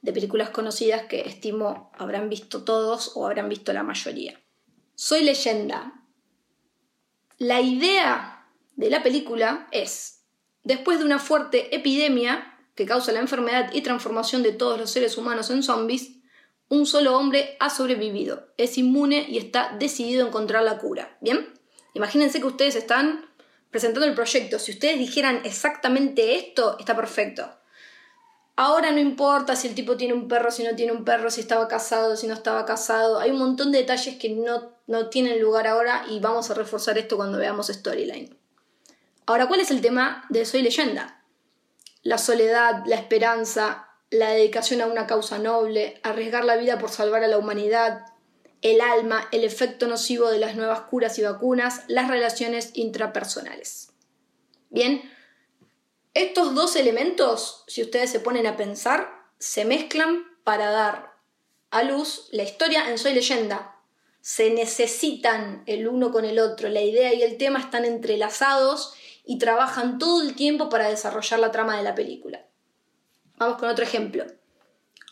de 0.00 0.12
películas 0.12 0.50
conocidas 0.50 1.04
que 1.04 1.20
estimo 1.20 1.92
habrán 1.96 2.28
visto 2.28 2.64
todos 2.64 3.12
o 3.14 3.26
habrán 3.26 3.48
visto 3.48 3.72
la 3.72 3.84
mayoría. 3.84 4.40
Soy 4.94 5.22
leyenda. 5.22 6.01
La 7.42 7.60
idea 7.60 8.46
de 8.76 8.88
la 8.88 9.02
película 9.02 9.66
es, 9.72 10.20
después 10.62 11.00
de 11.00 11.04
una 11.04 11.18
fuerte 11.18 11.74
epidemia 11.74 12.56
que 12.76 12.86
causa 12.86 13.10
la 13.10 13.18
enfermedad 13.18 13.72
y 13.72 13.80
transformación 13.80 14.44
de 14.44 14.52
todos 14.52 14.78
los 14.78 14.92
seres 14.92 15.18
humanos 15.18 15.50
en 15.50 15.64
zombies, 15.64 16.20
un 16.68 16.86
solo 16.86 17.18
hombre 17.18 17.56
ha 17.58 17.68
sobrevivido, 17.68 18.46
es 18.58 18.78
inmune 18.78 19.26
y 19.28 19.38
está 19.38 19.74
decidido 19.76 20.24
a 20.24 20.28
encontrar 20.28 20.62
la 20.62 20.78
cura. 20.78 21.18
¿Bien? 21.20 21.52
Imagínense 21.94 22.38
que 22.38 22.46
ustedes 22.46 22.76
están 22.76 23.28
presentando 23.72 24.06
el 24.06 24.14
proyecto. 24.14 24.60
Si 24.60 24.70
ustedes 24.70 25.00
dijeran 25.00 25.40
exactamente 25.42 26.36
esto, 26.36 26.76
está 26.78 26.94
perfecto. 26.94 27.50
Ahora 28.54 28.90
no 28.90 28.98
importa 28.98 29.56
si 29.56 29.68
el 29.68 29.74
tipo 29.74 29.96
tiene 29.96 30.12
un 30.14 30.28
perro, 30.28 30.50
si 30.50 30.62
no 30.62 30.76
tiene 30.76 30.92
un 30.92 31.04
perro, 31.04 31.30
si 31.30 31.40
estaba 31.40 31.68
casado, 31.68 32.16
si 32.16 32.26
no 32.26 32.34
estaba 32.34 32.66
casado. 32.66 33.18
Hay 33.18 33.30
un 33.30 33.38
montón 33.38 33.72
de 33.72 33.78
detalles 33.78 34.18
que 34.18 34.28
no, 34.30 34.72
no 34.86 35.08
tienen 35.08 35.40
lugar 35.40 35.66
ahora 35.66 36.04
y 36.08 36.20
vamos 36.20 36.50
a 36.50 36.54
reforzar 36.54 36.98
esto 36.98 37.16
cuando 37.16 37.38
veamos 37.38 37.68
Storyline. 37.68 38.36
Ahora, 39.26 39.46
¿cuál 39.46 39.60
es 39.60 39.70
el 39.70 39.80
tema 39.80 40.24
de 40.28 40.44
Soy 40.44 40.62
leyenda? 40.62 41.24
La 42.02 42.18
soledad, 42.18 42.82
la 42.86 42.96
esperanza, 42.96 43.88
la 44.10 44.30
dedicación 44.30 44.82
a 44.82 44.86
una 44.86 45.06
causa 45.06 45.38
noble, 45.38 46.00
arriesgar 46.02 46.44
la 46.44 46.56
vida 46.56 46.78
por 46.78 46.90
salvar 46.90 47.24
a 47.24 47.28
la 47.28 47.38
humanidad, 47.38 48.04
el 48.60 48.80
alma, 48.80 49.28
el 49.32 49.44
efecto 49.44 49.86
nocivo 49.86 50.30
de 50.30 50.38
las 50.38 50.56
nuevas 50.56 50.82
curas 50.82 51.18
y 51.18 51.22
vacunas, 51.22 51.82
las 51.88 52.08
relaciones 52.08 52.70
intrapersonales. 52.74 53.92
Bien, 54.70 55.02
estos 56.14 56.54
dos 56.54 56.76
elementos, 56.76 57.64
si 57.66 57.82
ustedes 57.82 58.10
se 58.10 58.20
ponen 58.20 58.46
a 58.46 58.56
pensar, 58.56 59.08
se 59.38 59.64
mezclan 59.64 60.24
para 60.44 60.70
dar 60.70 61.14
a 61.70 61.82
luz 61.82 62.28
la 62.32 62.42
historia 62.42 62.90
en 62.90 62.98
Soy 62.98 63.14
leyenda. 63.14 63.76
Se 64.20 64.50
necesitan 64.50 65.62
el 65.66 65.88
uno 65.88 66.12
con 66.12 66.24
el 66.24 66.38
otro, 66.38 66.68
la 66.68 66.82
idea 66.82 67.14
y 67.14 67.22
el 67.22 67.38
tema 67.38 67.58
están 67.58 67.86
entrelazados 67.86 68.94
y 69.24 69.38
trabajan 69.38 69.98
todo 69.98 70.20
el 70.22 70.34
tiempo 70.34 70.68
para 70.68 70.88
desarrollar 70.88 71.40
la 71.40 71.50
trama 71.50 71.76
de 71.78 71.82
la 71.82 71.94
película. 71.94 72.44
Vamos 73.36 73.58
con 73.58 73.70
otro 73.70 73.84
ejemplo. 73.84 74.26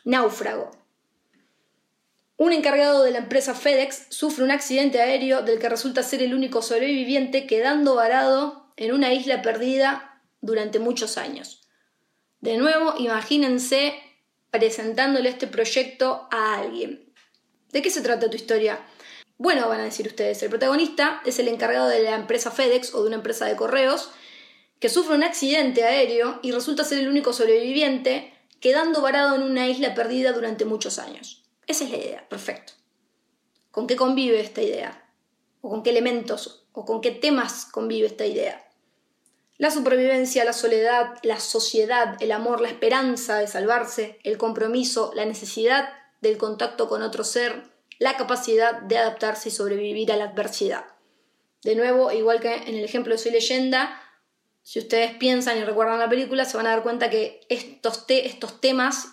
Náufrago. 0.05 0.71
Un 2.37 2.53
encargado 2.53 3.03
de 3.03 3.11
la 3.11 3.19
empresa 3.19 3.55
FedEx 3.55 4.07
sufre 4.11 4.45
un 4.45 4.51
accidente 4.51 5.01
aéreo 5.01 5.43
del 5.43 5.59
que 5.59 5.69
resulta 5.69 6.03
ser 6.03 6.23
el 6.23 6.35
único 6.35 6.63
sobreviviente 6.63 7.47
quedando 7.47 7.95
varado 7.95 8.73
en 8.77 8.93
una 8.93 9.13
isla 9.13 9.43
perdida 9.43 10.10
durante 10.41 10.79
muchos 10.79 11.19
años. 11.19 11.69
De 12.41 12.57
nuevo, 12.57 12.95
imagínense 12.99 13.95
presentándole 14.51 15.29
este 15.29 15.47
proyecto 15.47 16.29
a 16.31 16.59
alguien. 16.59 17.13
¿De 17.71 17.83
qué 17.83 17.91
se 17.91 18.01
trata 18.01 18.31
tu 18.31 18.37
historia? 18.37 18.81
Bueno, 19.39 19.69
van 19.69 19.81
a 19.81 19.85
decir 19.85 20.07
ustedes, 20.07 20.43
el 20.43 20.51
protagonista 20.51 21.23
es 21.25 21.39
el 21.39 21.49
encargado 21.49 21.89
de 21.89 22.03
la 22.03 22.15
empresa 22.15 22.51
FedEx 22.51 22.95
o 22.95 23.03
de 23.03 23.09
una 23.09 23.17
empresa 23.17 23.47
de 23.47 23.57
correos 23.57 24.11
que 24.81 24.89
sufre 24.89 25.15
un 25.15 25.23
accidente 25.23 25.85
aéreo 25.85 26.41
y 26.43 26.53
resulta 26.53 26.85
ser 26.85 26.99
el 26.99 27.09
único 27.09 27.33
sobreviviente, 27.33 28.35
quedando 28.61 29.03
varado 29.03 29.37
en 29.37 29.43
una 29.43 29.69
isla 29.69 29.95
perdida 29.95 30.33
durante 30.33 30.65
muchos 30.65 30.99
años. 30.99 31.45
Esa 31.67 31.85
es 31.85 31.91
la 31.91 31.99
idea, 31.99 32.29
perfecto. 32.29 32.73
¿Con 33.71 33.87
qué 33.87 33.97
convive 33.97 34.41
esta 34.41 34.63
idea? 34.63 35.09
¿O 35.61 35.71
con 35.71 35.83
qué 35.83 35.91
elementos 35.91 36.67
o 36.73 36.85
con 36.85 37.01
qué 37.01 37.11
temas 37.11 37.67
convive 37.67 38.09
esta 38.09 38.27
idea? 38.27 38.70
La 39.61 39.71
supervivencia, 39.71 40.43
la 40.47 40.55
soledad, 40.55 41.19
la 41.23 41.39
sociedad, 41.39 42.17
el 42.21 42.33
amor, 42.33 42.63
la 42.63 42.71
esperanza 42.71 43.37
de 43.37 43.47
salvarse, 43.47 44.19
el 44.25 44.39
compromiso, 44.39 45.13
la 45.15 45.27
necesidad 45.27 45.91
del 46.23 46.39
contacto 46.39 46.89
con 46.89 47.03
otro 47.03 47.25
ser, 47.25 47.65
la 47.99 48.17
capacidad 48.17 48.81
de 48.81 48.97
adaptarse 48.97 49.51
y 49.51 49.53
sobrevivir 49.53 50.11
a 50.13 50.17
la 50.17 50.25
adversidad. 50.25 50.87
De 51.63 51.77
nuevo, 51.77 52.11
igual 52.11 52.41
que 52.41 52.55
en 52.55 52.75
el 52.75 52.85
ejemplo 52.87 53.13
de 53.13 53.19
Soy 53.19 53.33
leyenda, 53.33 54.01
si 54.63 54.79
ustedes 54.79 55.13
piensan 55.17 55.59
y 55.59 55.65
recuerdan 55.65 55.99
la 55.99 56.09
película, 56.09 56.47
se 56.47 56.57
van 56.57 56.67
a 56.67 56.71
dar 56.71 56.83
cuenta 56.83 57.11
que 57.11 57.43
estos, 57.51 58.07
estos 58.09 58.63
temas 58.63 59.09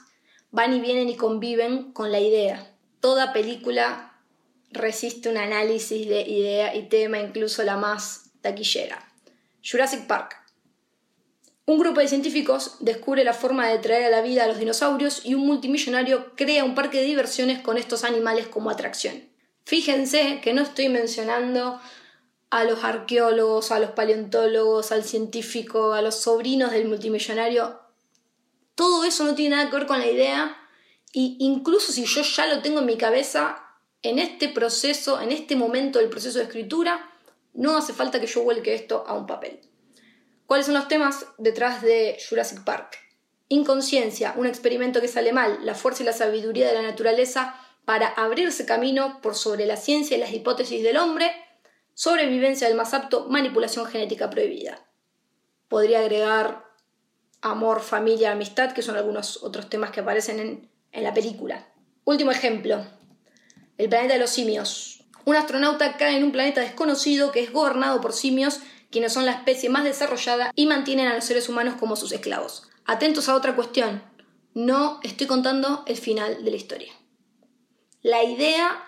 van 0.51 0.73
y 0.73 0.79
vienen 0.79 1.09
y 1.09 1.17
conviven 1.17 1.91
con 1.91 2.09
la 2.09 2.21
idea. 2.21 2.73
Toda 3.01 3.33
película 3.33 4.23
resiste 4.71 5.27
un 5.27 5.35
análisis 5.35 6.07
de 6.07 6.21
idea 6.21 6.73
y 6.73 6.87
tema, 6.87 7.19
incluso 7.19 7.63
la 7.63 7.75
más 7.75 8.31
taquillera. 8.39 9.06
Jurassic 9.69 10.07
Park. 10.07 10.37
Un 11.65 11.79
grupo 11.79 11.99
de 11.99 12.07
científicos 12.07 12.77
descubre 12.79 13.25
la 13.25 13.33
forma 13.33 13.67
de 13.67 13.79
traer 13.79 14.05
a 14.05 14.09
la 14.09 14.21
vida 14.21 14.45
a 14.45 14.47
los 14.47 14.59
dinosaurios 14.59 15.25
y 15.25 15.33
un 15.33 15.45
multimillonario 15.45 16.33
crea 16.37 16.63
un 16.63 16.73
parque 16.73 16.99
de 16.99 17.03
diversiones 17.03 17.61
con 17.61 17.77
estos 17.77 18.05
animales 18.05 18.47
como 18.47 18.69
atracción. 18.69 19.27
Fíjense 19.65 20.39
que 20.41 20.53
no 20.53 20.61
estoy 20.61 20.87
mencionando 20.87 21.81
a 22.49 22.63
los 22.63 22.85
arqueólogos, 22.85 23.71
a 23.71 23.79
los 23.79 23.91
paleontólogos, 23.91 24.93
al 24.93 25.03
científico, 25.03 25.91
a 25.91 26.01
los 26.01 26.15
sobrinos 26.15 26.71
del 26.71 26.87
multimillonario. 26.87 27.81
Todo 28.75 29.03
eso 29.03 29.25
no 29.25 29.35
tiene 29.35 29.57
nada 29.57 29.69
que 29.69 29.75
ver 29.75 29.87
con 29.87 29.99
la 29.99 30.07
idea 30.07 30.55
y 31.11 31.35
incluso 31.41 31.91
si 31.91 32.05
yo 32.05 32.21
ya 32.21 32.47
lo 32.47 32.61
tengo 32.61 32.79
en 32.79 32.85
mi 32.85 32.95
cabeza, 32.95 33.61
en 34.01 34.19
este 34.19 34.47
proceso, 34.47 35.19
en 35.19 35.33
este 35.33 35.57
momento 35.57 35.99
del 35.99 36.07
proceso 36.07 36.37
de 36.37 36.45
escritura, 36.45 37.16
no 37.57 37.75
hace 37.75 37.91
falta 37.91 38.21
que 38.21 38.27
yo 38.27 38.43
vuelque 38.43 38.75
esto 38.75 39.03
a 39.07 39.13
un 39.13 39.25
papel. 39.25 39.59
¿Cuáles 40.45 40.67
son 40.67 40.75
los 40.75 40.87
temas 40.87 41.25
detrás 41.37 41.81
de 41.81 42.17
Jurassic 42.29 42.63
Park? 42.63 42.97
Inconsciencia, 43.49 44.33
un 44.37 44.45
experimento 44.45 45.01
que 45.01 45.07
sale 45.07 45.33
mal, 45.33 45.59
la 45.65 45.75
fuerza 45.75 46.03
y 46.03 46.05
la 46.05 46.13
sabiduría 46.13 46.67
de 46.67 46.75
la 46.75 46.83
naturaleza 46.83 47.59
para 47.83 48.07
abrirse 48.07 48.65
camino 48.65 49.19
por 49.21 49.35
sobre 49.35 49.65
la 49.65 49.75
ciencia 49.75 50.15
y 50.15 50.19
las 50.19 50.31
hipótesis 50.31 50.83
del 50.83 50.97
hombre, 50.97 51.31
sobrevivencia 51.95 52.67
del 52.67 52.77
más 52.77 52.93
apto, 52.93 53.27
manipulación 53.27 53.87
genética 53.87 54.29
prohibida. 54.29 54.87
Podría 55.67 55.99
agregar 55.99 56.65
amor, 57.41 57.81
familia, 57.81 58.31
amistad, 58.31 58.71
que 58.71 58.83
son 58.83 58.97
algunos 58.97 59.43
otros 59.43 59.67
temas 59.67 59.91
que 59.91 60.01
aparecen 60.01 60.39
en, 60.39 60.71
en 60.91 61.03
la 61.03 61.13
película. 61.13 61.67
Último 62.05 62.31
ejemplo, 62.31 62.85
el 63.77 63.89
planeta 63.89 64.13
de 64.13 64.19
los 64.19 64.29
simios. 64.29 64.96
Un 65.27 65.35
astronauta 65.35 65.97
cae 65.97 66.15
en 66.15 66.23
un 66.23 66.31
planeta 66.31 66.61
desconocido 66.61 67.33
que 67.33 67.43
es 67.43 67.51
gobernado 67.51 67.99
por 67.99 68.13
simios, 68.13 68.61
quienes 68.89 69.11
son 69.11 69.25
la 69.25 69.33
especie 69.33 69.69
más 69.69 69.83
desarrollada 69.83 70.53
y 70.55 70.67
mantienen 70.67 71.09
a 71.09 71.15
los 71.15 71.25
seres 71.25 71.49
humanos 71.49 71.75
como 71.77 71.97
sus 71.97 72.13
esclavos. 72.13 72.69
Atentos 72.85 73.27
a 73.27 73.35
otra 73.35 73.53
cuestión. 73.53 74.01
No 74.53 75.01
estoy 75.03 75.27
contando 75.27 75.83
el 75.85 75.97
final 75.97 76.45
de 76.45 76.51
la 76.51 76.55
historia. 76.55 76.93
La 78.01 78.23
idea 78.23 78.81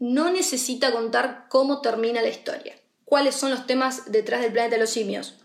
no 0.00 0.30
necesita 0.30 0.90
contar 0.90 1.46
cómo 1.48 1.80
termina 1.80 2.22
la 2.22 2.28
historia. 2.28 2.74
¿Cuáles 3.04 3.36
son 3.36 3.52
los 3.52 3.64
temas 3.68 4.10
detrás 4.10 4.40
del 4.40 4.50
planeta 4.50 4.74
de 4.74 4.80
los 4.80 4.90
simios? 4.90 5.36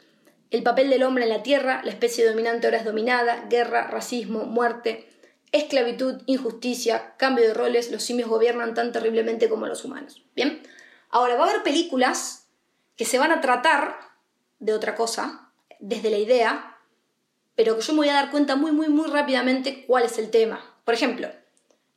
El 0.50 0.64
papel 0.64 0.90
del 0.90 1.04
hombre 1.04 1.26
en 1.26 1.30
la 1.30 1.44
Tierra, 1.44 1.84
la 1.84 1.92
especie 1.92 2.28
dominante 2.28 2.66
ahora 2.66 2.80
es 2.80 2.86
dominada, 2.86 3.46
guerra, 3.52 3.86
racismo, 3.86 4.46
muerte, 4.46 5.09
esclavitud, 5.52 6.22
injusticia, 6.26 7.16
cambio 7.18 7.48
de 7.48 7.54
roles, 7.54 7.92
los 7.92 8.04
simios 8.04 8.30
gobiernan 8.30 8.74
tan 8.74 8.92
terriblemente 8.92 9.50
como 9.50 9.68
los 9.68 9.84
humanos. 9.86 10.24
Bien, 10.36 10.62
ahora 11.10 11.36
va 11.36 11.46
a 11.46 11.50
haber 11.50 11.64
películas 11.64 12.48
que 12.96 13.06
se 13.06 13.18
van 13.18 13.32
a 13.32 13.42
tratar 13.42 13.98
de 14.60 14.74
otra 14.74 14.96
cosa, 14.96 15.52
desde 15.80 16.10
la 16.10 16.18
idea, 16.18 16.78
pero 17.56 17.76
que 17.76 17.82
yo 17.82 17.94
me 17.94 18.00
voy 18.00 18.10
a 18.10 18.14
dar 18.14 18.32
cuenta 18.32 18.56
muy, 18.56 18.72
muy, 18.72 18.90
muy 18.90 19.10
rápidamente 19.10 19.86
cuál 19.86 20.04
es 20.04 20.18
el 20.18 20.30
tema. 20.30 20.62
Por 20.84 20.94
ejemplo, 20.94 21.30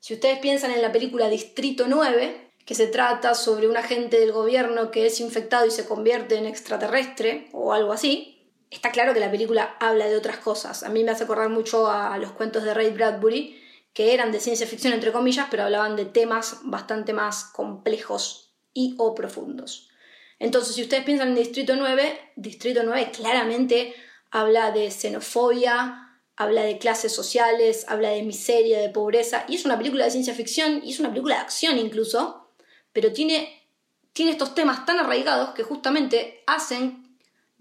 si 0.00 0.14
ustedes 0.14 0.38
piensan 0.38 0.70
en 0.70 0.82
la 0.82 0.92
película 0.92 1.28
Distrito 1.28 1.86
9, 1.88 2.50
que 2.64 2.74
se 2.74 2.86
trata 2.86 3.34
sobre 3.34 3.68
un 3.68 3.76
agente 3.76 4.18
del 4.18 4.32
gobierno 4.32 4.90
que 4.90 5.06
es 5.06 5.20
infectado 5.20 5.66
y 5.66 5.70
se 5.70 5.84
convierte 5.84 6.36
en 6.36 6.46
extraterrestre 6.46 7.48
o 7.52 7.72
algo 7.72 7.92
así, 7.92 8.41
está 8.72 8.90
claro 8.90 9.12
que 9.12 9.20
la 9.20 9.30
película 9.30 9.76
habla 9.78 10.06
de 10.06 10.16
otras 10.16 10.38
cosas. 10.38 10.82
A 10.82 10.88
mí 10.88 11.04
me 11.04 11.12
hace 11.12 11.24
acordar 11.24 11.50
mucho 11.50 11.90
a 11.90 12.16
los 12.18 12.32
cuentos 12.32 12.64
de 12.64 12.72
Ray 12.72 12.90
Bradbury, 12.90 13.60
que 13.92 14.14
eran 14.14 14.32
de 14.32 14.40
ciencia 14.40 14.66
ficción 14.66 14.94
entre 14.94 15.12
comillas, 15.12 15.48
pero 15.50 15.64
hablaban 15.64 15.94
de 15.94 16.06
temas 16.06 16.60
bastante 16.62 17.12
más 17.12 17.44
complejos 17.44 18.54
y 18.72 18.94
o 18.98 19.14
profundos. 19.14 19.90
Entonces, 20.38 20.74
si 20.74 20.82
ustedes 20.82 21.04
piensan 21.04 21.28
en 21.28 21.34
Distrito 21.34 21.76
9, 21.76 22.32
Distrito 22.36 22.82
9 22.82 23.10
claramente 23.12 23.94
habla 24.30 24.72
de 24.72 24.90
xenofobia, 24.90 26.18
habla 26.36 26.62
de 26.62 26.78
clases 26.78 27.14
sociales, 27.14 27.84
habla 27.88 28.08
de 28.08 28.22
miseria, 28.22 28.80
de 28.80 28.88
pobreza, 28.88 29.44
y 29.46 29.56
es 29.56 29.66
una 29.66 29.76
película 29.76 30.06
de 30.06 30.10
ciencia 30.10 30.34
ficción, 30.34 30.80
y 30.82 30.92
es 30.92 30.98
una 30.98 31.10
película 31.10 31.36
de 31.36 31.42
acción 31.42 31.78
incluso, 31.78 32.48
pero 32.94 33.12
tiene, 33.12 33.68
tiene 34.14 34.32
estos 34.32 34.54
temas 34.54 34.86
tan 34.86 34.98
arraigados 34.98 35.50
que 35.50 35.62
justamente 35.62 36.42
hacen 36.46 37.01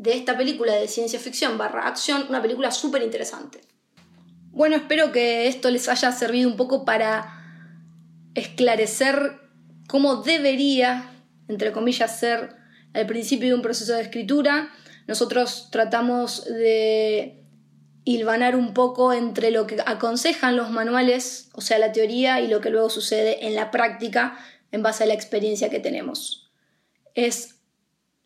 de 0.02 0.18
esta 0.18 0.36
película 0.36 0.74
de 0.74 0.88
ciencia 0.88 1.20
ficción 1.20 1.60
barra 1.60 1.88
acción 1.88 2.26
una 2.28 2.42
película 2.42 2.72
súper 2.72 3.04
interesante. 3.04 3.62
Bueno, 4.52 4.76
espero 4.76 5.12
que 5.12 5.48
esto 5.48 5.70
les 5.70 5.88
haya 5.88 6.12
servido 6.12 6.50
un 6.50 6.58
poco 6.58 6.86
para 6.86 7.38
esclarecer 8.34 9.40
cómo 9.88 10.18
debería, 10.18 11.12
entre 11.48 11.72
comillas, 11.72 12.20
ser 12.20 12.56
el 12.94 13.06
principio 13.06 13.50
de 13.50 13.54
un 13.54 13.62
proceso 13.62 13.94
de 13.94 14.02
escritura. 14.02 14.70
Nosotros 15.06 15.70
tratamos 15.72 16.46
de 16.46 17.44
hilvanar 18.04 18.56
un 18.56 18.74
poco 18.74 19.14
entre 19.14 19.52
lo 19.52 19.68
que 19.68 19.78
aconsejan 19.86 20.58
los 20.58 20.72
manuales, 20.72 21.50
o 21.54 21.62
sea, 21.62 21.78
la 21.78 21.92
teoría, 21.92 22.42
y 22.42 22.48
lo 22.48 22.60
que 22.60 22.72
luego 22.72 22.90
sucede 22.90 23.46
en 23.46 23.54
la 23.54 23.70
práctica 23.70 24.40
en 24.72 24.82
base 24.82 25.04
a 25.04 25.08
la 25.08 25.14
experiencia 25.14 25.70
que 25.70 25.80
tenemos. 25.80 26.52
Es 27.14 27.61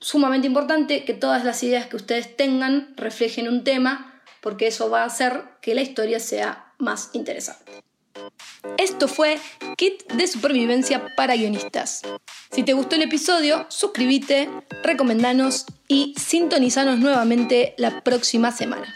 sumamente 0.06 0.46
importante 0.46 1.04
que 1.04 1.15
todas 1.15 1.44
las 1.44 1.63
ideas 1.63 1.88
que 1.88 1.96
ustedes 1.96 2.38
tengan 2.38 2.94
reflejen 2.96 3.48
un 3.48 3.63
tema, 3.63 4.22
porque 4.39 4.68
eso 4.68 4.91
va 4.91 5.02
a 5.02 5.06
hacer 5.06 5.41
que 5.62 5.74
la 5.74 5.82
historia 5.82 6.20
sea 6.20 6.74
más 6.78 7.10
interesante. 7.13 7.72
Esto 8.78 9.08
fue 9.08 9.39
Kit 9.78 10.06
de 10.13 10.28
Supervivencia 10.28 11.08
para 11.15 11.36
Guionistas. 11.36 12.04
Si 12.52 12.62
te 12.62 12.74
gustó 12.74 12.98
el 12.98 13.02
episodio, 13.02 13.65
suscríbete, 13.70 14.48
recomendanos 14.84 15.65
y 15.88 16.13
sintonizanos 16.20 17.00
nuevamente 17.00 17.74
la 17.80 18.04
próxima 18.04 18.52
semana. 18.52 18.94